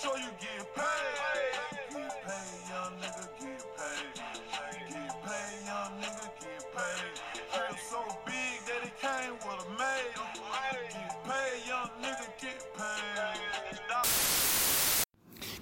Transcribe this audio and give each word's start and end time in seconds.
sure 0.00 0.16
you 0.16 0.30
get 0.38 0.74
paid. 0.76 0.97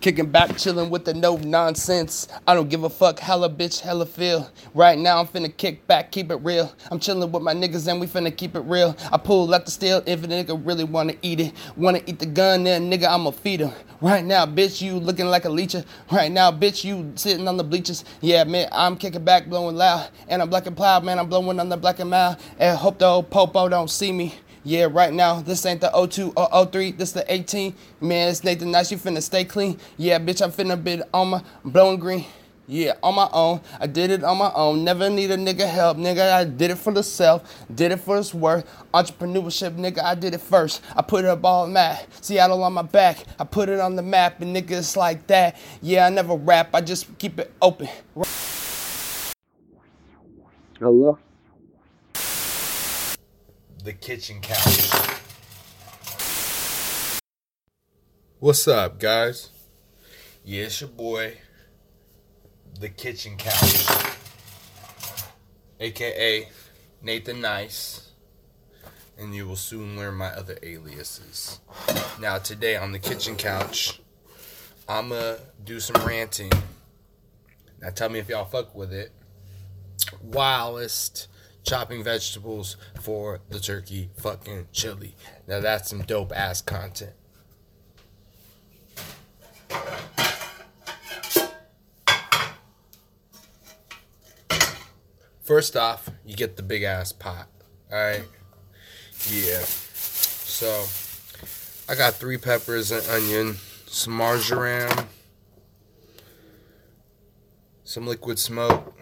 Kicking 0.07 0.31
back, 0.31 0.57
chilling 0.57 0.89
with 0.89 1.05
the 1.05 1.15
no 1.15 1.37
nonsense. 1.39 2.29
I 2.47 2.55
don't 2.55 2.69
give 2.69 2.85
a 2.85 2.89
fuck, 2.89 3.19
hella 3.19 3.51
bitch, 3.51 3.81
hella 3.81 4.07
feel. 4.07 4.49
Right 4.73 4.97
now, 4.97 5.19
I'm 5.19 5.27
finna 5.27 5.57
kick 5.57 5.85
back, 5.89 6.13
keep 6.13 6.31
it 6.31 6.37
real. 6.37 6.73
I'm 6.93 7.01
chilling 7.01 7.33
with 7.33 7.43
my 7.43 7.53
niggas 7.53 7.89
and 7.89 8.01
we 8.01 8.07
finna 8.07 8.31
keep 8.37 8.55
it 8.55 8.61
real. 8.61 8.97
I 9.11 9.19
pull 9.19 9.53
out 9.53 9.65
the 9.65 9.73
steel 9.73 10.05
if 10.07 10.23
a 10.23 10.29
nigga 10.29 10.65
really 10.65 10.85
wanna 10.85 11.15
eat 11.23 11.41
it. 11.41 11.55
Wanna 11.77 12.03
eat 12.07 12.21
the 12.21 12.27
gun, 12.27 12.63
then 12.63 12.89
nigga, 12.89 13.09
I'ma 13.09 13.33
feed 13.33 13.59
him. 13.59 13.73
Right 14.01 14.25
now, 14.25 14.47
bitch, 14.47 14.81
you 14.81 14.95
looking 14.95 15.27
like 15.27 15.45
a 15.45 15.49
leecher. 15.49 15.85
Right 16.13 16.31
now, 16.31 16.53
bitch, 16.53 16.85
you 16.85 17.11
sitting 17.17 17.49
on 17.49 17.57
the 17.57 17.65
bleachers. 17.65 18.05
Yeah, 18.21 18.45
man, 18.45 18.69
I'm 18.71 18.97
kicking 18.97 19.25
back, 19.25 19.49
blowing 19.49 19.75
loud. 19.75 20.11
And 20.29 20.41
I'm 20.41 20.49
black 20.49 20.67
and 20.67 20.77
proud, 20.77 21.03
man, 21.03 21.19
I'm 21.19 21.29
blowing 21.29 21.59
on 21.59 21.69
the 21.69 21.77
black 21.77 21.99
and 21.99 22.11
mild. 22.11 22.37
And 22.61 22.79
hope 22.79 23.01
the 23.01 23.07
old 23.07 23.29
popo 23.29 23.69
don't 23.69 23.91
see 23.91 24.13
me. 24.13 24.37
Yeah, 24.67 24.89
right 24.91 25.13
now, 25.13 25.43
this 25.43 25.65
ain't 25.65 25.81
the 25.81 26.09
02 26.11 26.33
or 26.37 26.67
03, 26.67 26.91
this 26.91 27.13
the 27.13 27.25
18. 27.33 27.73
Man, 28.01 28.31
it's 28.31 28.43
Nathan 28.43 28.73
Nice, 28.73 28.91
you 28.91 28.99
finna 28.99 29.23
stay 29.23 29.45
clean. 29.45 29.79
Yeah, 29.97 30.19
bitch, 30.19 30.43
I'm 30.43 30.51
finna 30.51 30.83
bid 30.83 31.05
on 31.15 31.29
my 31.29 31.45
blowing 31.65 32.01
green. 32.01 32.25
Yeah, 32.67 32.95
on 33.01 33.15
my 33.15 33.29
own. 33.33 33.61
I 33.79 33.87
did 33.87 34.11
it 34.11 34.25
on 34.25 34.39
my 34.39 34.51
own. 34.57 34.83
Never 34.83 35.09
need 35.09 35.31
a 35.31 35.37
nigga 35.37 35.71
help, 35.71 35.99
nigga. 35.99 36.33
I 36.33 36.43
did 36.43 36.73
it 36.73 36.79
for 36.79 36.93
the 36.93 37.05
self, 37.05 37.65
did 37.73 37.93
it 37.93 37.99
for 37.99 38.19
its 38.19 38.35
worth. 38.35 38.67
Entrepreneurship, 38.93 39.77
nigga, 39.77 40.03
I 40.03 40.17
did 40.17 40.35
it 40.35 40.41
first. 40.41 40.83
I 40.97 41.03
put 41.03 41.25
it 41.25 41.29
up 41.29 41.45
all 41.45 41.69
map. 41.69 42.05
Seattle 42.21 42.65
on 42.65 42.73
my 42.73 42.83
back. 42.83 43.19
I 43.39 43.45
put 43.45 43.69
it 43.69 43.79
on 43.79 43.95
the 43.95 44.03
map, 44.03 44.41
and 44.41 44.57
nigga, 44.57 44.73
it's 44.73 44.97
like 44.97 45.29
that. 45.29 45.57
Yeah, 45.81 46.07
I 46.07 46.11
never 46.11 46.35
rap, 46.35 46.71
I 46.75 46.81
just 46.81 47.17
keep 47.19 47.39
it 47.39 47.53
open. 47.63 47.89
Hello? 50.81 51.21
The 53.87 53.93
kitchen 53.93 54.41
couch. 54.41 54.91
What's 58.41 58.67
up, 58.67 58.99
guys? 58.99 59.51
Yeah, 60.45 60.65
it's 60.65 60.81
your 60.81 60.91
boy, 60.91 61.39
the 62.81 62.89
kitchen 62.89 63.37
couch, 63.37 63.87
aka 65.79 66.49
Nathan 67.01 67.41
Nice, 67.41 68.11
and 69.17 69.33
you 69.33 69.47
will 69.47 69.55
soon 69.55 69.97
learn 69.97 70.17
my 70.17 70.31
other 70.31 70.59
aliases. 70.65 71.61
Now, 72.21 72.39
today 72.39 72.75
on 72.75 72.91
the 72.91 72.99
kitchen 72.99 73.37
couch, 73.37 74.01
I'ma 74.89 75.37
do 75.63 75.79
some 75.79 76.05
ranting. 76.05 76.51
Now, 77.81 77.91
tell 77.91 78.09
me 78.09 78.19
if 78.19 78.29
y'all 78.29 78.47
fuck 78.47 78.75
with 78.75 78.93
it. 78.93 79.13
Wildest 80.25 81.29
chopping 81.67 82.05
vegetables 82.05 82.77
for 83.03 83.41
the 83.51 83.59
turkey 83.59 84.09
fucking 84.17 84.69
chili. 84.73 85.15
Now 85.49 85.61
that's 85.61 85.91
some 85.91 86.03
dope 86.03 86.33
ass 86.35 86.63
content. 86.63 87.13
First 95.43 95.77
off, 95.77 96.09
you 96.25 96.35
get 96.35 96.57
the 96.57 96.63
big 96.63 96.83
ass 96.85 97.13
pot. 97.13 97.49
Alright? 97.93 98.25
Yeah. 99.29 99.63
So, 99.63 100.87
I 101.89 101.97
got 101.97 102.15
three 102.15 102.37
peppers 102.37 102.91
and 102.91 103.07
onion, 103.09 103.57
some 103.87 104.13
marjoram, 104.13 105.07
some 107.85 108.07
liquid 108.07 108.39
smoke, 108.39 108.96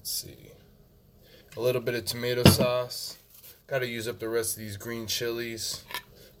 Let's 0.00 0.12
see. 0.12 0.50
A 1.58 1.60
little 1.60 1.82
bit 1.82 1.94
of 1.94 2.06
tomato 2.06 2.42
sauce. 2.44 3.18
Got 3.66 3.80
to 3.80 3.86
use 3.86 4.08
up 4.08 4.18
the 4.18 4.30
rest 4.30 4.56
of 4.56 4.60
these 4.60 4.78
green 4.78 5.06
chilies. 5.06 5.84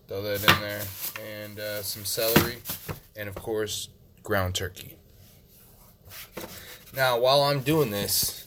Throw 0.08 0.22
that 0.22 0.40
in 0.40 0.60
there. 0.62 0.80
And 1.42 1.60
uh, 1.60 1.82
some 1.82 2.06
celery. 2.06 2.56
And 3.14 3.28
of 3.28 3.34
course, 3.34 3.90
ground 4.22 4.54
turkey. 4.54 4.96
Now, 6.96 7.18
while 7.18 7.42
I'm 7.42 7.60
doing 7.60 7.90
this, 7.90 8.46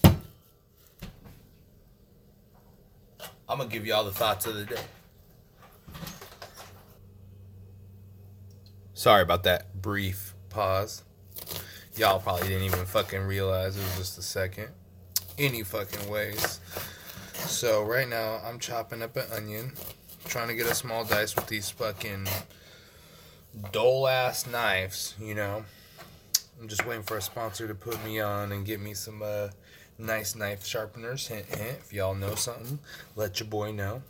I'm 3.48 3.58
going 3.58 3.70
to 3.70 3.72
give 3.72 3.86
you 3.86 3.94
all 3.94 4.06
the 4.06 4.12
thoughts 4.12 4.48
of 4.48 4.56
the 4.56 4.66
day. 4.66 4.82
Sorry 8.96 9.22
about 9.22 9.44
that 9.44 9.80
brief 9.80 10.34
pause. 10.50 11.04
Y'all 11.98 12.20
probably 12.20 12.48
didn't 12.48 12.64
even 12.64 12.86
fucking 12.86 13.22
realize 13.22 13.78
it 13.78 13.82
was 13.82 13.98
just 13.98 14.18
a 14.18 14.24
second 14.24 14.70
any 15.38 15.64
fucking 15.64 16.10
ways. 16.10 16.60
So 17.34 17.84
right 17.84 18.08
now 18.08 18.40
I'm 18.46 18.60
chopping 18.60 19.02
up 19.02 19.16
an 19.16 19.26
onion, 19.32 19.74
trying 20.26 20.48
to 20.48 20.56
get 20.56 20.66
a 20.66 20.76
small 20.76 21.04
dice 21.04 21.36
with 21.36 21.48
these 21.48 21.70
fucking 21.70 22.28
dull 23.72 24.08
ass 24.08 24.48
knives, 24.48 25.16
you 25.20 25.36
know. 25.36 25.66
I'm 26.60 26.68
just 26.68 26.86
waiting 26.86 27.04
for 27.04 27.18
a 27.18 27.22
sponsor 27.22 27.68
to 27.68 27.76
put 27.76 28.04
me 28.06 28.20
on 28.20 28.52
and 28.52 28.66
get 28.66 28.80
me 28.80 28.94
some 28.94 29.22
uh, 29.22 29.50
nice 29.98 30.36
knife 30.36 30.66
sharpeners. 30.66 31.28
Hint, 31.28 31.46
hint. 31.48 31.78
If 31.80 31.92
y'all 31.92 32.16
know 32.16 32.36
something, 32.36 32.80
let 33.16 33.40
your 33.40 33.50
boy 33.50 33.72
know. 33.72 34.04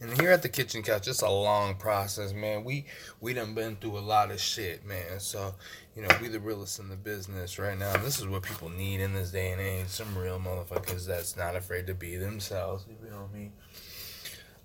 And 0.00 0.20
here 0.20 0.30
at 0.30 0.42
the 0.42 0.48
kitchen 0.50 0.82
couch, 0.82 1.08
it's 1.08 1.22
a 1.22 1.30
long 1.30 1.76
process, 1.76 2.34
man. 2.34 2.64
We 2.64 2.84
we 3.20 3.32
done 3.32 3.54
been 3.54 3.76
through 3.76 3.98
a 3.98 4.00
lot 4.00 4.30
of 4.30 4.38
shit, 4.38 4.84
man. 4.84 5.18
So, 5.18 5.54
you 5.94 6.02
know, 6.02 6.08
we 6.20 6.28
the 6.28 6.38
realest 6.38 6.78
in 6.78 6.88
the 6.88 6.96
business 6.96 7.58
right 7.58 7.78
now. 7.78 7.96
This 7.96 8.18
is 8.18 8.26
what 8.26 8.42
people 8.42 8.68
need 8.68 9.00
in 9.00 9.14
this 9.14 9.30
day 9.30 9.52
and 9.52 9.60
age. 9.60 9.86
Some 9.88 10.16
real 10.16 10.38
motherfuckers 10.38 11.06
that's 11.06 11.34
not 11.34 11.56
afraid 11.56 11.86
to 11.86 11.94
be 11.94 12.16
themselves. 12.16 12.84
You 12.88 13.10
know 13.10 13.28
mean? 13.32 13.52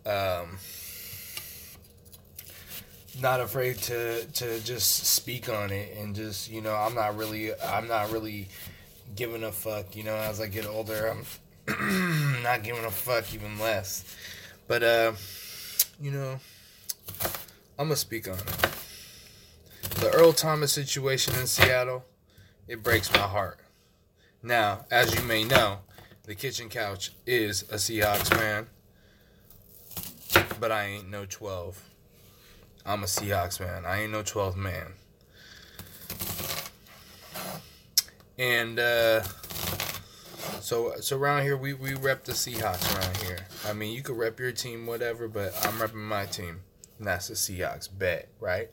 Um, 0.06 0.58
not 3.22 3.40
afraid 3.40 3.78
to 3.78 4.26
to 4.26 4.60
just 4.62 5.06
speak 5.06 5.48
on 5.48 5.72
it 5.72 5.98
and 5.98 6.16
just 6.16 6.50
you 6.50 6.62
know 6.62 6.74
I'm 6.74 6.96
not 6.96 7.18
really 7.18 7.52
I'm 7.56 7.88
not 7.88 8.12
really 8.12 8.50
giving 9.16 9.44
a 9.44 9.52
fuck. 9.52 9.96
You 9.96 10.04
know, 10.04 10.16
as 10.16 10.42
I 10.42 10.48
get 10.48 10.66
older, 10.66 11.08
I'm 11.08 12.42
not 12.44 12.64
giving 12.64 12.84
a 12.84 12.92
fuck 12.92 13.34
even 13.34 13.60
less. 13.60 14.04
But 14.72 14.84
uh, 14.84 15.12
you 16.00 16.12
know, 16.12 16.40
I'm 17.78 17.88
gonna 17.88 17.98
speak 17.98 18.30
on 18.30 18.36
it. 18.36 18.46
The 20.00 20.12
Earl 20.14 20.32
Thomas 20.32 20.72
situation 20.72 21.38
in 21.38 21.46
Seattle, 21.46 22.06
it 22.70 22.82
breaks 22.82 23.12
my 23.12 23.20
heart. 23.20 23.60
Now, 24.42 24.86
as 24.90 25.14
you 25.14 25.24
may 25.24 25.44
know, 25.44 25.80
the 26.24 26.36
kitchen 26.36 26.70
couch 26.70 27.12
is 27.28 27.64
a 27.64 27.76
Seahawks 27.76 28.34
fan, 28.34 28.68
but 30.58 30.72
I 30.72 30.86
ain't 30.86 31.10
no 31.10 31.26
12. 31.26 31.84
I'm 32.86 33.04
a 33.04 33.08
Seahawks 33.08 33.60
man. 33.60 33.86
I 33.86 34.04
ain't 34.04 34.14
no 34.14 34.24
12 34.24 34.56
man. 34.56 34.94
And 38.40 38.80
uh 38.80 39.24
so 40.60 40.94
so 41.00 41.18
around 41.18 41.44
here 41.44 41.58
we, 41.58 41.74
we 41.74 41.94
rep 41.94 42.24
the 42.24 42.34
Seahawks 42.34 42.96
around 42.96 43.18
here. 43.18 43.46
I 43.68 43.74
mean 43.74 43.94
you 43.94 44.02
could 44.02 44.18
rep 44.18 44.40
your 44.40 44.52
team, 44.52 44.86
whatever, 44.86 45.28
but 45.28 45.54
I'm 45.66 45.74
repping 45.74 45.96
my 45.96 46.26
team. 46.26 46.62
And 46.98 47.08
that's 47.08 47.28
the 47.28 47.34
Seahawks 47.34 47.90
bet, 47.92 48.30
right? 48.40 48.70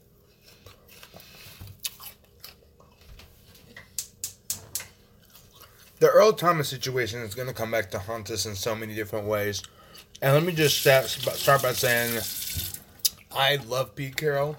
The 6.01 6.09
Earl 6.09 6.33
Thomas 6.33 6.69
situation 6.69 7.21
is 7.23 7.35
going 7.35 7.49
to 7.49 7.55
come 7.55 7.73
back 7.73 7.91
to 7.91 7.99
haunt 7.99 8.31
us 8.31 8.47
in 8.47 8.55
so 8.55 8.77
many 8.77 8.95
different 8.95 9.27
ways. 9.27 9.63
And 10.23 10.33
let 10.33 10.45
me 10.45 10.53
just 10.53 10.79
start 10.79 11.63
by 11.63 11.73
saying 11.73 12.21
I 13.33 13.57
love 13.67 13.95
Pete 13.97 14.17
Carroll, 14.17 14.57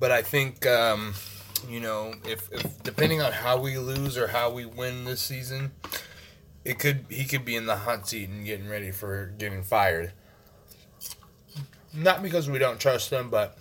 but 0.00 0.10
I 0.10 0.22
think 0.22 0.66
um, 0.66 1.14
you 1.68 1.80
know, 1.80 2.14
if, 2.24 2.52
if 2.52 2.82
depending 2.82 3.20
on 3.20 3.32
how 3.32 3.58
we 3.58 3.78
lose 3.78 4.16
or 4.16 4.28
how 4.28 4.50
we 4.50 4.64
win 4.64 5.04
this 5.04 5.20
season, 5.20 5.70
it 6.64 6.78
could 6.78 7.06
he 7.08 7.24
could 7.24 7.44
be 7.44 7.56
in 7.56 7.66
the 7.66 7.76
hot 7.76 8.08
seat 8.08 8.28
and 8.28 8.44
getting 8.44 8.68
ready 8.68 8.90
for 8.90 9.32
getting 9.38 9.62
fired. 9.62 10.12
Not 11.94 12.22
because 12.22 12.48
we 12.48 12.58
don't 12.58 12.78
trust 12.78 13.10
them, 13.10 13.30
but 13.30 13.58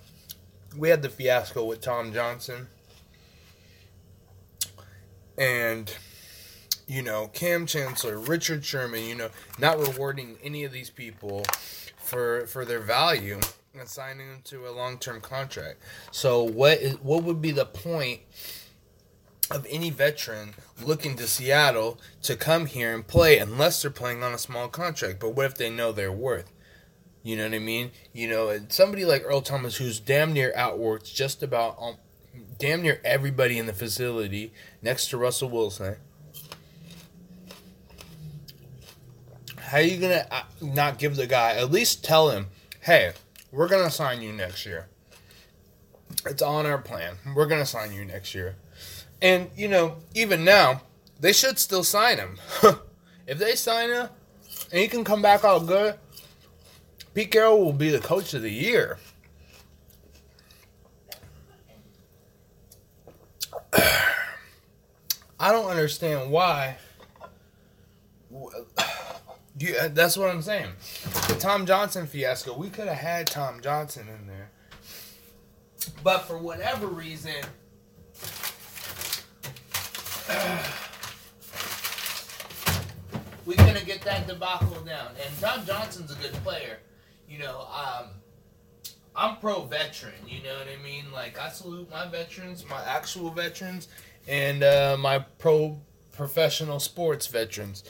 we 0.76 0.90
had 0.90 1.02
the 1.02 1.10
fiasco 1.10 1.64
with 1.66 1.82
Tom 1.82 2.14
Johnson. 2.14 2.68
And 5.38 5.94
you 6.88 7.02
know, 7.02 7.30
Kam 7.34 7.66
Chancellor, 7.66 8.18
Richard 8.18 8.64
Sherman, 8.64 9.04
you 9.04 9.16
know, 9.16 9.30
not 9.60 9.78
rewarding 9.80 10.38
any 10.44 10.64
of 10.64 10.72
these 10.72 10.90
people 10.90 11.44
for 11.98 12.48
for 12.48 12.66
their 12.66 12.80
value 12.80 13.40
and 13.78 13.88
signing 13.88 14.28
them 14.30 14.42
to 14.46 14.68
a 14.68 14.72
long 14.72 14.98
term 14.98 15.22
contract. 15.22 15.80
So 16.12 16.44
what 16.44 16.80
is 16.80 16.96
what 17.02 17.24
would 17.24 17.42
be 17.42 17.52
the 17.52 17.66
point 17.66 18.22
of 19.50 19.66
any 19.70 19.90
veteran 19.90 20.54
looking 20.84 21.16
to 21.18 21.28
Seattle 21.28 22.00
to 22.24 22.36
come 22.36 22.66
here 22.66 22.94
and 22.94 23.06
play 23.06 23.38
unless 23.38 23.82
they're 23.82 23.92
playing 23.92 24.24
on 24.24 24.34
a 24.34 24.38
small 24.38 24.68
contract? 24.68 25.20
But 25.20 25.36
what 25.36 25.46
if 25.46 25.56
they 25.56 25.70
know 25.70 25.92
their 25.92 26.12
worth? 26.12 26.52
You 27.24 27.36
know 27.36 27.44
what 27.44 27.56
I 27.56 27.60
mean? 27.60 27.92
You 28.14 28.30
know, 28.30 28.50
and 28.50 28.72
somebody 28.72 29.04
like 29.04 29.24
Earl 29.26 29.42
Thomas, 29.42 29.78
who's 29.78 30.00
damn 30.00 30.34
near 30.34 30.54
outworked 30.56 31.14
just 31.14 31.44
about 31.44 31.76
um, 31.80 31.98
damn 32.58 32.82
near 32.82 33.02
everybody 33.04 33.58
in 33.58 33.66
the 33.66 33.74
facility, 33.74 34.54
next 34.82 35.10
to 35.10 35.18
Russell 35.18 35.50
Wilson. 35.50 35.98
How 39.58 39.80
are 39.80 39.82
you 39.82 39.98
gonna 39.98 40.26
uh, 40.32 40.44
not 40.62 40.98
give 40.98 41.18
the 41.18 41.28
guy 41.28 41.56
at 41.56 41.70
least 41.70 42.02
tell 42.02 42.30
him, 42.30 42.48
hey, 42.82 43.12
we're 43.52 43.68
gonna 43.68 43.92
sign 43.92 44.22
you 44.22 44.32
next 44.32 44.66
year. 44.66 44.88
It's 46.26 46.42
on 46.42 46.66
our 46.66 46.78
plan. 46.78 47.16
We're 47.36 47.48
gonna 47.48 47.66
sign 47.66 47.92
you 47.92 48.06
next 48.06 48.34
year. 48.34 48.56
And 49.22 49.50
you 49.56 49.68
know, 49.68 49.96
even 50.14 50.44
now, 50.44 50.82
they 51.20 51.34
should 51.34 51.60
still 51.60 51.84
sign 51.84 52.18
him. 52.18 52.38
if 53.28 53.38
they 53.38 53.56
sign 53.56 53.90
him 53.90 54.10
and 54.72 54.82
he 54.82 54.88
can 54.88 55.04
come 55.04 55.22
back 55.22 55.44
all 55.44 55.60
good, 55.60 55.96
Pete 57.14 57.32
Carroll 57.32 57.64
will 57.64 57.74
be 57.74 57.90
the 57.90 58.00
coach 58.00 58.34
of 58.34 58.44
the 58.44 58.52
year. 58.52 59.00
I 65.40 65.52
don't 65.52 65.70
understand 65.70 66.32
why. 66.32 66.78
You, 69.60 69.76
uh, 69.76 69.88
that's 69.88 70.16
what 70.16 70.30
I'm 70.30 70.44
saying. 70.44 70.70
The 71.28 71.34
Tom 71.40 71.66
Johnson 71.66 72.06
fiasco, 72.06 72.56
we 72.56 72.70
could 72.70 72.88
have 72.88 72.98
had 72.98 73.26
Tom 73.26 73.60
Johnson 73.60 74.08
in 74.08 74.28
there. 74.28 74.52
But 76.04 76.28
for 76.28 76.38
whatever 76.38 76.86
reason, 76.86 77.34
we 83.46 83.56
couldn't 83.56 83.86
get 83.86 84.02
that 84.02 84.28
debacle 84.28 84.82
down. 84.82 85.12
And 85.24 85.40
Tom 85.40 85.66
Johnson's 85.66 86.12
a 86.12 86.16
good 86.16 86.34
player. 86.44 86.80
You 87.30 87.40
know, 87.40 87.68
um, 87.72 88.10
I'm 89.16 89.38
pro 89.38 89.64
veteran. 89.66 90.14
You 90.28 90.44
know 90.44 90.54
what 90.56 90.68
I 90.68 90.84
mean? 90.84 91.06
Like 91.14 91.40
I 91.40 91.50
salute 91.50 91.90
my 91.90 92.08
veterans, 92.08 92.66
my 92.70 92.84
actual 92.84 93.30
veterans, 93.32 93.88
and 94.28 94.64
uh, 94.64 94.98
my 95.00 95.20
pro 95.20 95.80
professional 96.12 96.80
sports 96.80 97.28
veterans. 97.28 97.84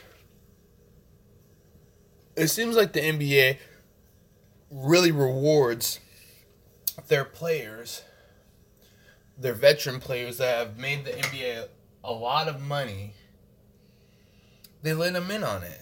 It 2.35 2.49
seems 2.49 2.75
like 2.75 2.93
the 2.93 2.99
NBA 2.99 3.57
really 4.69 5.11
rewards 5.11 5.99
their 7.07 7.25
players, 7.25 8.03
their 9.37 9.53
veteran 9.53 9.99
players 9.99 10.37
that 10.37 10.57
have 10.57 10.77
made 10.77 11.05
the 11.05 11.11
NBA 11.11 11.67
a 12.03 12.11
lot 12.11 12.47
of 12.47 12.61
money. 12.61 13.13
They 14.81 14.93
let 14.93 15.13
them 15.13 15.31
in 15.31 15.43
on 15.43 15.63
it. 15.63 15.81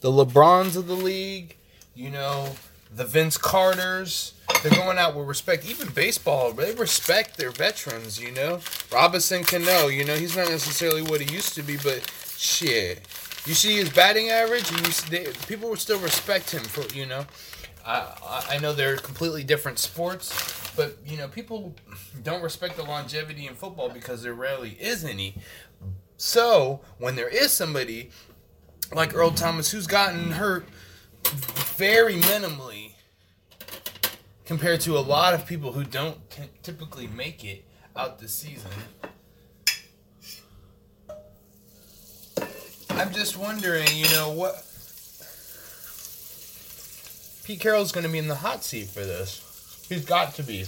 The 0.00 0.10
LeBrons 0.10 0.76
of 0.76 0.86
the 0.86 0.94
league, 0.94 1.56
you 1.94 2.10
know, 2.10 2.50
the 2.94 3.04
Vince 3.04 3.36
Carters, 3.36 4.34
they're 4.62 4.72
going 4.72 4.98
out 4.98 5.14
with 5.14 5.26
respect. 5.26 5.68
Even 5.68 5.88
baseball, 5.88 6.52
they 6.52 6.74
respect 6.74 7.36
their 7.36 7.50
veterans, 7.50 8.20
you 8.20 8.32
know. 8.32 8.60
Robinson 8.92 9.44
Cano, 9.44 9.88
you 9.88 10.04
know, 10.04 10.14
he's 10.14 10.36
not 10.36 10.48
necessarily 10.48 11.02
what 11.02 11.20
he 11.20 11.34
used 11.34 11.54
to 11.54 11.62
be, 11.62 11.76
but 11.76 12.10
shit. 12.36 13.06
You 13.46 13.54
see 13.54 13.76
his 13.76 13.90
batting 13.90 14.30
average, 14.30 14.70
and 14.70 14.86
you 14.86 14.92
see, 14.92 15.08
they, 15.10 15.32
people 15.46 15.70
would 15.70 15.78
still 15.78 15.98
respect 15.98 16.50
him 16.50 16.62
for, 16.62 16.82
you 16.94 17.06
know. 17.06 17.26
I, 17.86 18.46
I 18.50 18.58
know 18.58 18.72
they're 18.72 18.96
completely 18.96 19.44
different 19.44 19.78
sports, 19.78 20.30
but 20.78 20.96
you 21.04 21.16
know 21.16 21.26
people 21.26 21.74
don't 22.22 22.40
respect 22.40 22.76
the 22.76 22.84
longevity 22.84 23.48
in 23.48 23.54
football 23.54 23.88
because 23.90 24.22
there 24.22 24.32
rarely 24.32 24.78
is 24.80 25.04
any. 25.04 25.34
So 26.16 26.82
when 26.98 27.16
there 27.16 27.28
is 27.28 27.50
somebody 27.50 28.10
like 28.94 29.12
Earl 29.12 29.32
Thomas 29.32 29.72
who's 29.72 29.88
gotten 29.88 30.30
hurt 30.30 30.66
very 31.24 32.14
minimally 32.14 32.92
compared 34.46 34.80
to 34.82 34.96
a 34.96 35.00
lot 35.00 35.34
of 35.34 35.46
people 35.46 35.72
who 35.72 35.82
don't 35.82 36.30
t- 36.30 36.44
typically 36.62 37.08
make 37.08 37.44
it 37.44 37.64
out 37.96 38.20
the 38.20 38.28
season. 38.28 38.70
I'm 42.90 43.12
just 43.12 43.36
wondering, 43.36 43.88
you 43.94 44.08
know, 44.10 44.30
what 44.30 44.64
Pete 47.42 47.58
Carroll's 47.58 47.90
going 47.90 48.06
to 48.06 48.12
be 48.12 48.18
in 48.18 48.28
the 48.28 48.36
hot 48.36 48.62
seat 48.62 48.86
for 48.86 49.00
this. 49.00 49.47
He's 49.88 50.04
got 50.04 50.34
to 50.34 50.42
be. 50.42 50.64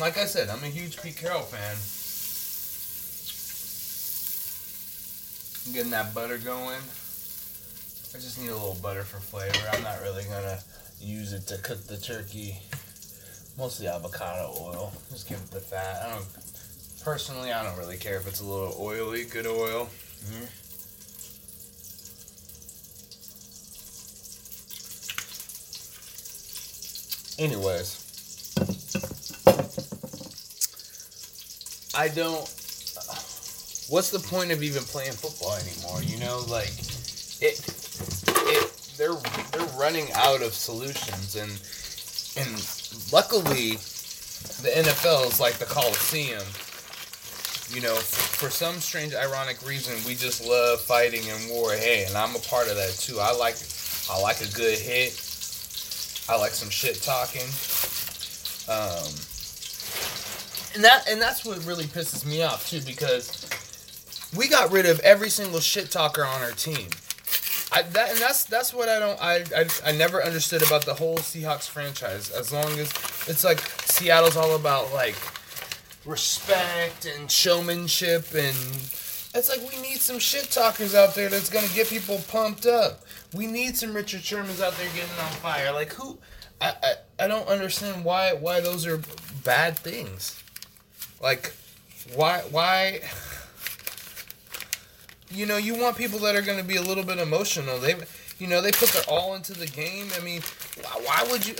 Like 0.00 0.18
I 0.18 0.24
said, 0.24 0.48
I'm 0.48 0.62
a 0.62 0.68
huge 0.68 1.00
Pete 1.02 1.16
Carroll 1.16 1.42
fan. 1.42 1.76
I'm 5.66 5.72
getting 5.74 5.90
that 5.90 6.14
butter 6.14 6.38
going. 6.38 6.80
I 8.14 8.18
just 8.18 8.40
need 8.40 8.48
a 8.48 8.54
little 8.54 8.78
butter 8.80 9.02
for 9.02 9.18
flavor. 9.18 9.58
I'm 9.72 9.82
not 9.82 10.00
really 10.00 10.24
to 10.24 10.58
use 11.00 11.32
it 11.32 11.46
to 11.48 11.58
cook 11.58 11.86
the 11.86 11.98
turkey. 11.98 12.56
Mostly 13.58 13.88
avocado 13.88 14.54
oil. 14.60 14.92
Just 15.10 15.28
give 15.28 15.38
it 15.38 15.50
the 15.50 15.60
fat. 15.60 16.02
I 16.06 16.10
don't 16.10 16.26
personally 17.04 17.52
I 17.52 17.62
don't 17.62 17.78
really 17.78 17.96
care 17.96 18.16
if 18.16 18.26
it's 18.26 18.40
a 18.40 18.46
little 18.46 18.74
oily, 18.80 19.24
good 19.24 19.46
oil. 19.46 19.88
Mm-hmm. 20.24 20.65
Anyways, 27.38 28.06
I 31.94 32.08
don't. 32.08 32.48
What's 33.88 34.10
the 34.10 34.18
point 34.18 34.52
of 34.52 34.62
even 34.62 34.82
playing 34.82 35.12
football 35.12 35.56
anymore? 35.56 36.02
You 36.02 36.18
know, 36.18 36.44
like 36.48 36.72
it. 37.42 37.60
It. 38.48 38.72
They're 38.96 39.16
they're 39.52 39.78
running 39.78 40.08
out 40.14 40.40
of 40.42 40.54
solutions, 40.54 41.36
and 41.36 41.52
and 42.40 43.12
luckily, 43.12 43.76
the 44.62 44.72
NFL 44.72 45.26
is 45.28 45.38
like 45.38 45.54
the 45.54 45.66
Coliseum. 45.66 46.44
You 47.68 47.82
know, 47.82 47.96
for 47.96 48.48
some 48.48 48.76
strange, 48.76 49.12
ironic 49.12 49.66
reason, 49.66 49.94
we 50.06 50.14
just 50.14 50.46
love 50.46 50.80
fighting 50.80 51.28
and 51.28 51.50
war. 51.50 51.72
Hey, 51.72 52.04
and 52.06 52.16
I'm 52.16 52.34
a 52.34 52.38
part 52.38 52.68
of 52.68 52.76
that 52.76 52.92
too. 52.92 53.18
I 53.20 53.32
like 53.32 53.56
I 54.10 54.20
like 54.22 54.40
a 54.40 54.48
good 54.54 54.78
hit. 54.78 55.25
I 56.28 56.36
like 56.38 56.52
some 56.52 56.70
shit 56.70 57.02
talking. 57.02 57.46
Um, 58.68 59.12
and 60.74 60.84
that 60.84 61.08
and 61.08 61.20
that's 61.20 61.44
what 61.44 61.64
really 61.64 61.84
pisses 61.84 62.26
me 62.26 62.42
off 62.42 62.68
too 62.68 62.80
because 62.80 63.48
we 64.36 64.48
got 64.48 64.70
rid 64.70 64.86
of 64.86 65.00
every 65.00 65.30
single 65.30 65.60
shit 65.60 65.90
talker 65.90 66.24
on 66.24 66.42
our 66.42 66.50
team. 66.50 66.88
I, 67.72 67.82
that 67.82 68.10
and 68.10 68.18
that's 68.18 68.44
that's 68.44 68.74
what 68.74 68.88
I 68.88 68.98
don't 68.98 69.20
I, 69.22 69.44
I 69.56 69.66
I 69.86 69.92
never 69.92 70.24
understood 70.24 70.62
about 70.62 70.84
the 70.84 70.94
whole 70.94 71.16
Seahawks 71.18 71.68
franchise. 71.68 72.30
As 72.30 72.52
long 72.52 72.78
as 72.78 72.90
it's 73.26 73.44
like 73.44 73.60
Seattle's 73.84 74.36
all 74.36 74.56
about 74.56 74.92
like 74.92 75.16
respect 76.04 77.06
and 77.06 77.30
showmanship 77.30 78.34
and 78.34 78.56
it's 79.36 79.48
like 79.48 79.60
we 79.70 79.80
need 79.82 80.00
some 80.00 80.18
shit 80.18 80.50
talkers 80.50 80.94
out 80.94 81.14
there 81.14 81.28
that's 81.28 81.50
gonna 81.50 81.68
get 81.74 81.88
people 81.88 82.20
pumped 82.28 82.66
up. 82.66 83.02
We 83.34 83.46
need 83.46 83.76
some 83.76 83.92
Richard 83.92 84.22
Shermans 84.22 84.62
out 84.62 84.76
there 84.76 84.88
getting 84.94 85.18
on 85.20 85.30
fire. 85.42 85.72
Like 85.72 85.92
who? 85.92 86.18
I, 86.60 86.72
I 86.82 87.24
I 87.24 87.28
don't 87.28 87.46
understand 87.48 88.04
why 88.04 88.32
why 88.32 88.60
those 88.60 88.86
are 88.86 89.00
bad 89.44 89.78
things. 89.78 90.42
Like 91.20 91.52
why 92.14 92.42
why? 92.50 93.00
You 95.30 95.44
know, 95.44 95.56
you 95.56 95.74
want 95.74 95.96
people 95.96 96.20
that 96.20 96.36
are 96.36 96.42
gonna 96.42 96.62
be 96.64 96.76
a 96.76 96.82
little 96.82 97.04
bit 97.04 97.18
emotional. 97.18 97.78
They, 97.78 97.96
you 98.38 98.46
know, 98.46 98.60
they 98.60 98.70
put 98.70 98.90
their 98.90 99.02
all 99.08 99.34
into 99.34 99.52
the 99.54 99.66
game. 99.66 100.08
I 100.16 100.22
mean, 100.22 100.40
why, 101.02 101.26
would 101.30 101.46
you? 101.46 101.54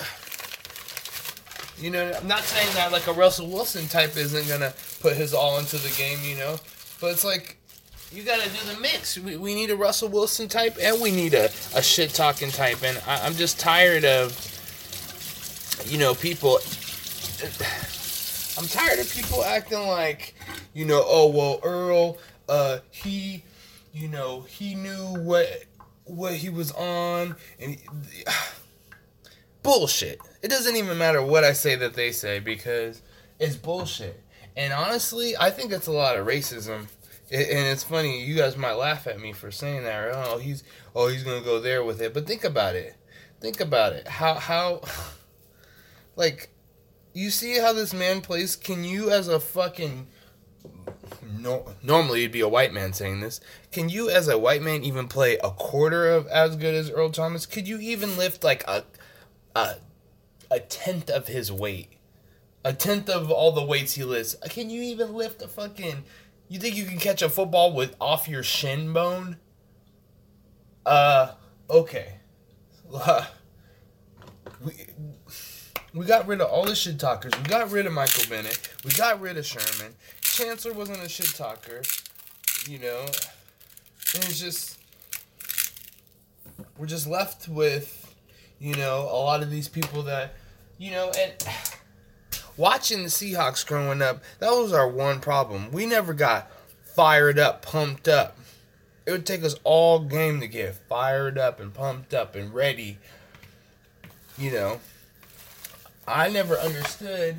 You 1.79 1.91
know, 1.91 2.13
I'm 2.13 2.29
not 2.29 2.43
saying 2.43 2.73
that 2.75 2.93
like 2.93 3.07
a 3.07 3.13
Russell 3.13 3.49
Wilson 3.49 3.87
type 3.89 4.17
isn't 4.17 4.49
gonna 4.49 4.73
put 5.01 5.17
his 5.17 5.35
all 5.35 5.59
into 5.59 5.79
the 5.79 5.91
game. 5.99 6.19
You 6.25 6.37
know, 6.37 6.57
but 7.01 7.09
it's 7.09 7.25
like 7.25 7.57
you 8.17 8.23
gotta 8.23 8.49
do 8.49 8.75
the 8.75 8.81
mix. 8.81 9.19
We, 9.19 9.37
we 9.37 9.55
need 9.55 9.71
a 9.71 9.77
Russell 9.77 10.09
Wilson 10.09 10.49
type 10.49 10.79
and 10.81 11.01
we 11.01 11.11
need 11.11 11.35
a, 11.35 11.51
a 11.75 11.83
shit 11.83 12.11
talking 12.11 12.51
type. 12.51 12.83
And 12.83 12.99
I, 13.07 13.27
I'm 13.27 13.35
just 13.35 13.61
tired 13.61 14.05
of, 14.07 14.33
you 15.87 15.99
know, 15.99 16.15
people. 16.15 16.59
I'm 18.59 18.67
tired 18.67 18.99
of 19.01 19.13
people 19.13 19.45
acting 19.45 19.87
like, 19.87 20.35
you 20.73 20.87
know, 20.87 21.05
oh 21.05 21.29
well, 21.29 21.61
Earl, 21.63 22.17
uh, 22.49 22.79
he, 22.91 23.45
you 23.93 24.09
know, 24.09 24.41
he 24.49 24.75
knew 24.75 25.15
what 25.19 25.65
what 26.05 26.33
he 26.33 26.49
was 26.49 26.73
on, 26.73 27.37
and 27.61 27.77
bullshit. 29.63 30.19
It 30.43 30.49
doesn't 30.49 30.77
even 30.77 30.97
matter 30.97 31.21
what 31.21 31.45
I 31.45 31.53
say 31.53 31.75
that 31.77 31.93
they 31.93 32.13
say 32.13 32.39
because 32.39 33.03
it's 33.39 33.57
bullshit. 33.57 34.23
And 34.57 34.73
honestly, 34.73 35.37
I 35.37 35.51
think 35.51 35.71
it's 35.71 35.87
a 35.87 35.93
lot 35.93 36.17
of 36.17 36.27
racism 36.27 36.87
it, 37.31 37.49
and 37.51 37.67
it's 37.67 37.83
funny, 37.83 38.25
you 38.25 38.37
guys 38.37 38.57
might 38.57 38.75
laugh 38.75 39.07
at 39.07 39.21
me 39.21 39.33
for 39.33 39.51
saying 39.51 39.85
that. 39.85 40.11
Oh, 40.13 40.39
he's 40.39 40.63
oh 40.95 41.09
he's 41.09 41.23
gonna 41.23 41.41
go 41.41 41.61
there 41.61 41.85
with 41.85 42.01
it. 42.01 42.15
But 42.15 42.27
think 42.27 42.45
about 42.45 42.75
it. 42.75 42.97
Think 43.41 43.61
about 43.61 43.93
it. 43.93 44.09
How 44.09 44.35
how 44.35 44.83
like 46.17 46.51
you 47.13 47.31
see 47.31 47.59
how 47.59 47.73
this 47.73 47.93
man 47.93 48.21
plays? 48.21 48.57
Can 48.57 48.85
you 48.85 49.11
as 49.11 49.29
a 49.29 49.41
fucking 49.41 50.07
no, 51.39 51.67
normally 51.83 52.21
it'd 52.21 52.33
be 52.33 52.41
a 52.41 52.49
white 52.49 52.73
man 52.73 52.93
saying 52.93 53.21
this. 53.21 53.41
Can 53.71 53.89
you, 53.89 54.09
as 54.11 54.29
a 54.29 54.39
white 54.39 54.63
man, 54.63 54.85
even 54.85 55.09
play 55.09 55.39
a 55.39 55.51
quarter 55.51 56.09
of 56.09 56.27
as 56.29 56.57
good 56.57 56.75
as 56.75 56.91
Earl 56.91 57.11
Thomas? 57.11 57.47
Could 57.47 57.69
you 57.69 57.79
even 57.79 58.17
lift 58.17 58.43
like 58.43 58.65
a 58.67 58.85
a 59.55 59.77
a 60.51 60.61
tenth 60.61 61.11
of 61.11 61.29
his 61.29 61.53
weight? 61.53 61.93
A 62.65 62.73
tenth 62.73 63.09
of 63.09 63.31
all 63.31 63.53
the 63.53 63.65
weights 63.65 63.95
he 63.95 64.05
lifts. 64.05 64.37
Can 64.51 64.71
you 64.71 64.83
even 64.83 65.15
lift 65.15 65.43
a 65.43 65.49
fucking? 65.49 66.05
You 66.49 66.59
think 66.59 66.77
you 66.77 66.85
can 66.85 66.99
catch 66.99 67.23
a 67.23 67.29
football 67.29 67.73
with 67.73 67.97
off 68.01 68.29
your 68.29 68.43
shin 68.43 68.93
bone? 68.93 69.37
Uh, 70.85 71.33
okay. 71.69 72.15
we, 74.65 74.73
we 75.93 76.07
got 76.07 76.27
rid 76.29 76.41
of 76.41 76.49
all 76.49 76.65
the 76.65 76.75
shit 76.75 77.01
talkers. 77.01 77.33
We 77.37 77.45
got 77.45 77.71
rid 77.71 77.87
of 77.87 77.93
Michael 77.93 78.25
Bennett. 78.29 78.73
We 78.85 78.93
got 78.93 79.21
rid 79.21 79.37
of 79.37 79.45
Sherman. 79.45 79.95
Chancellor 80.21 80.73
wasn't 80.73 81.03
a 81.03 81.09
shit 81.09 81.35
talker, 81.35 81.83
you 82.69 82.79
know. 82.79 83.01
And 84.15 84.25
it's 84.25 84.39
just 84.39 84.79
we're 86.79 86.87
just 86.87 87.07
left 87.07 87.49
with, 87.49 88.15
you 88.59 88.75
know, 88.75 89.09
a 89.11 89.17
lot 89.17 89.43
of 89.43 89.51
these 89.51 89.69
people 89.69 90.03
that, 90.03 90.35
you 90.79 90.91
know, 90.91 91.11
and 91.19 91.33
watching 92.57 93.03
the 93.03 93.09
Seahawks 93.09 93.67
growing 93.67 94.03
up, 94.03 94.23
that 94.39 94.51
was 94.51 94.73
our 94.73 94.89
one 94.89 95.21
problem. 95.21 95.71
We 95.73 95.87
never 95.87 96.15
got 96.15 96.51
fired 96.85 97.39
up, 97.39 97.63
pumped 97.63 98.09
up. 98.09 98.39
It 99.05 99.13
would 99.13 99.27
take 99.27 99.45
us 99.45 99.55
all 99.63 100.01
game 100.01 100.41
to 100.41 100.49
get 100.49 100.75
fired 100.75 101.39
up 101.39 101.61
and 101.61 101.73
pumped 101.73 102.13
up 102.13 102.35
and 102.35 102.53
ready. 102.53 102.99
You 104.37 104.51
know, 104.51 104.81
I 106.07 106.29
never 106.29 106.57
understood. 106.57 107.37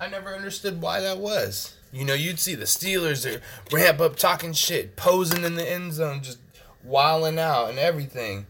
I 0.00 0.08
never 0.08 0.34
understood 0.34 0.80
why 0.80 1.00
that 1.00 1.18
was. 1.18 1.76
You 1.92 2.04
know, 2.04 2.14
you'd 2.14 2.38
see 2.38 2.54
the 2.54 2.64
Steelers 2.64 3.24
they 3.24 3.40
ramp 3.74 4.00
up 4.00 4.16
talking 4.16 4.52
shit, 4.52 4.96
posing 4.96 5.44
in 5.44 5.56
the 5.56 5.68
end 5.68 5.92
zone, 5.92 6.22
just 6.22 6.38
wilding 6.82 7.38
out 7.38 7.68
and 7.68 7.78
everything. 7.78 8.46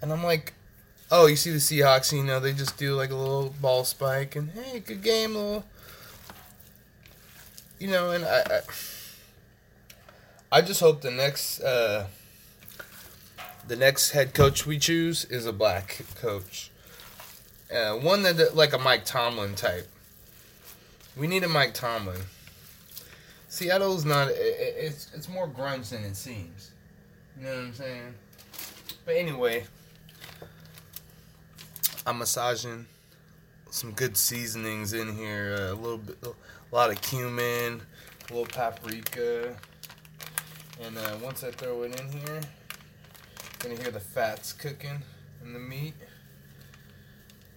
And 0.00 0.12
I'm 0.12 0.22
like, 0.22 0.54
oh, 1.12 1.26
you 1.26 1.36
see 1.36 1.50
the 1.50 1.58
Seahawks, 1.58 2.10
you 2.10 2.24
know, 2.24 2.40
they 2.40 2.54
just 2.54 2.78
do 2.78 2.94
like 2.94 3.10
a 3.10 3.14
little 3.14 3.54
ball 3.60 3.84
spike 3.84 4.34
and 4.34 4.50
hey, 4.50 4.80
good 4.80 5.02
game, 5.02 5.34
little. 5.34 5.64
You 7.78 7.88
know, 7.88 8.12
and 8.12 8.24
I, 8.24 8.40
I, 8.40 8.60
I 10.58 10.62
just 10.62 10.80
hope 10.80 11.02
the 11.02 11.10
next, 11.10 11.60
uh, 11.60 12.06
the 13.68 13.76
next 13.76 14.12
head 14.12 14.32
coach 14.32 14.66
we 14.66 14.78
choose 14.78 15.26
is 15.26 15.44
a 15.44 15.52
black 15.52 16.00
coach, 16.20 16.70
uh, 17.72 17.92
one 17.92 18.22
that 18.22 18.56
like 18.56 18.72
a 18.72 18.78
Mike 18.78 19.04
Tomlin 19.04 19.54
type. 19.54 19.88
We 21.14 21.26
need 21.26 21.44
a 21.44 21.48
Mike 21.48 21.74
Tomlin. 21.74 22.22
Seattle's 23.48 24.06
not. 24.06 24.28
It, 24.30 24.36
it's 24.78 25.10
it's 25.14 25.28
more 25.28 25.46
grunge 25.46 25.90
than 25.90 26.04
it 26.04 26.16
seems. 26.16 26.70
You 27.38 27.44
know 27.44 27.50
what 27.50 27.58
I'm 27.58 27.74
saying? 27.74 28.14
But 29.04 29.16
anyway, 29.16 29.64
I'm 32.04 32.18
massaging 32.18 32.86
some 33.70 33.92
good 33.92 34.16
seasonings 34.16 34.92
in 34.92 35.16
here. 35.16 35.56
Uh, 35.58 35.72
a 35.72 35.76
little 35.76 35.98
bit, 35.98 36.16
a 36.22 36.74
lot 36.74 36.90
of 36.90 37.00
cumin, 37.00 37.80
a 38.28 38.32
little 38.32 38.46
paprika, 38.46 39.56
and 40.82 40.98
uh, 40.98 41.16
once 41.22 41.44
I 41.44 41.50
throw 41.52 41.82
it 41.82 42.00
in 42.00 42.08
here, 42.10 42.40
gonna 43.60 43.76
hear 43.76 43.92
the 43.92 44.00
fats 44.00 44.52
cooking 44.52 45.02
in 45.44 45.52
the 45.52 45.60
meat. 45.60 45.94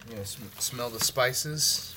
You 0.10 0.18
know, 0.18 0.24
sm- 0.24 0.60
smell 0.60 0.90
the 0.90 1.00
spices. 1.00 1.96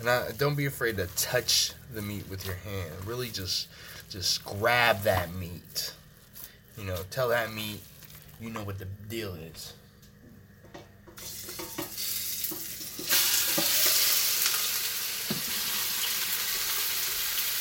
And 0.00 0.08
I, 0.08 0.32
don't 0.32 0.56
be 0.56 0.66
afraid 0.66 0.96
to 0.96 1.06
touch 1.16 1.72
the 1.92 2.02
meat 2.02 2.28
with 2.28 2.44
your 2.44 2.56
hand. 2.56 2.90
Really 3.06 3.28
just 3.28 3.68
just 4.10 4.44
grab 4.44 5.02
that 5.02 5.32
meat. 5.34 5.92
You 6.76 6.84
know, 6.84 6.96
tell 7.10 7.28
that 7.28 7.52
meat 7.52 7.80
you 8.40 8.50
know 8.50 8.62
what 8.62 8.78
the 8.78 8.86
deal 9.08 9.34
is. 9.34 9.74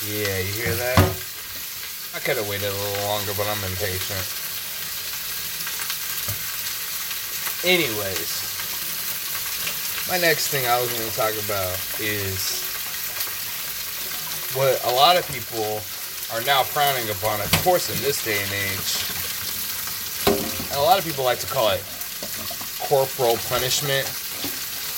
Yeah, 0.07 0.39
you 0.39 0.53
hear 0.63 0.73
that? 0.73 0.99
I 2.15 2.19
could 2.23 2.37
have 2.37 2.47
waited 2.47 2.71
a 2.71 2.71
little 2.71 3.03
longer, 3.11 3.33
but 3.35 3.43
I'm 3.43 3.59
impatient. 3.67 4.23
Anyways, 7.67 8.47
my 10.07 10.17
next 10.17 10.47
thing 10.47 10.65
I 10.65 10.79
was 10.79 10.87
going 10.95 11.03
to 11.03 11.15
talk 11.17 11.35
about 11.43 11.75
is 11.99 12.63
what 14.55 14.79
a 14.85 14.95
lot 14.95 15.17
of 15.17 15.27
people 15.27 15.83
are 16.31 16.39
now 16.47 16.63
frowning 16.63 17.09
upon, 17.11 17.41
of 17.41 17.51
course, 17.65 17.91
in 17.91 17.99
this 18.01 18.23
day 18.23 18.39
and 18.39 18.53
age. 18.63 19.03
And 20.71 20.79
a 20.79 20.83
lot 20.87 20.97
of 20.99 21.03
people 21.03 21.25
like 21.25 21.39
to 21.39 21.47
call 21.47 21.67
it 21.75 21.83
corporal 22.79 23.35
punishment, 23.51 24.07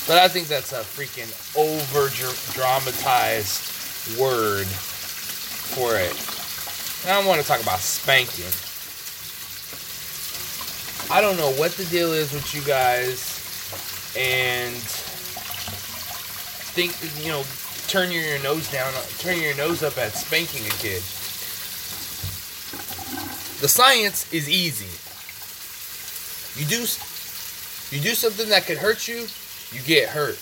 but 0.06 0.22
I 0.22 0.28
think 0.28 0.46
that's 0.46 0.70
a 0.70 0.86
freaking 0.86 1.26
over 1.58 2.06
dramatized 2.54 3.66
word 4.16 4.68
for 5.70 5.96
it. 5.96 6.12
And 7.06 7.16
I 7.16 7.26
want 7.26 7.40
to 7.40 7.46
talk 7.46 7.62
about 7.62 7.78
spanking. 7.78 8.50
I 11.10 11.20
don't 11.20 11.36
know 11.36 11.50
what 11.58 11.72
the 11.72 11.84
deal 11.86 12.12
is 12.12 12.32
with 12.32 12.54
you 12.54 12.62
guys 12.62 13.40
and 14.16 14.74
think 16.74 16.94
you 17.24 17.30
know 17.30 17.42
turn 17.88 18.12
your, 18.12 18.40
nose 18.42 18.70
down 18.70 18.92
turn 19.18 19.40
your 19.40 19.56
nose 19.56 19.82
up 19.82 19.98
at 19.98 20.12
spanking 20.12 20.64
a 20.66 20.70
kid 20.70 21.02
the 23.60 23.68
science 23.68 24.32
is 24.32 24.48
easy 24.48 24.86
you 26.58 26.66
do 26.66 26.80
you 27.94 28.02
do 28.02 28.14
something 28.14 28.48
that 28.48 28.66
could 28.66 28.78
hurt 28.78 29.08
you 29.08 29.26
you 29.72 29.80
get 29.82 30.08
hurt 30.08 30.38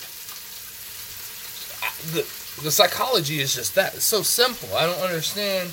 the, 2.13 2.38
the 2.63 2.71
psychology 2.71 3.39
is 3.39 3.55
just 3.55 3.75
that 3.75 3.95
it's 3.95 4.03
so 4.03 4.21
simple 4.21 4.75
i 4.75 4.85
don't 4.85 5.01
understand 5.01 5.69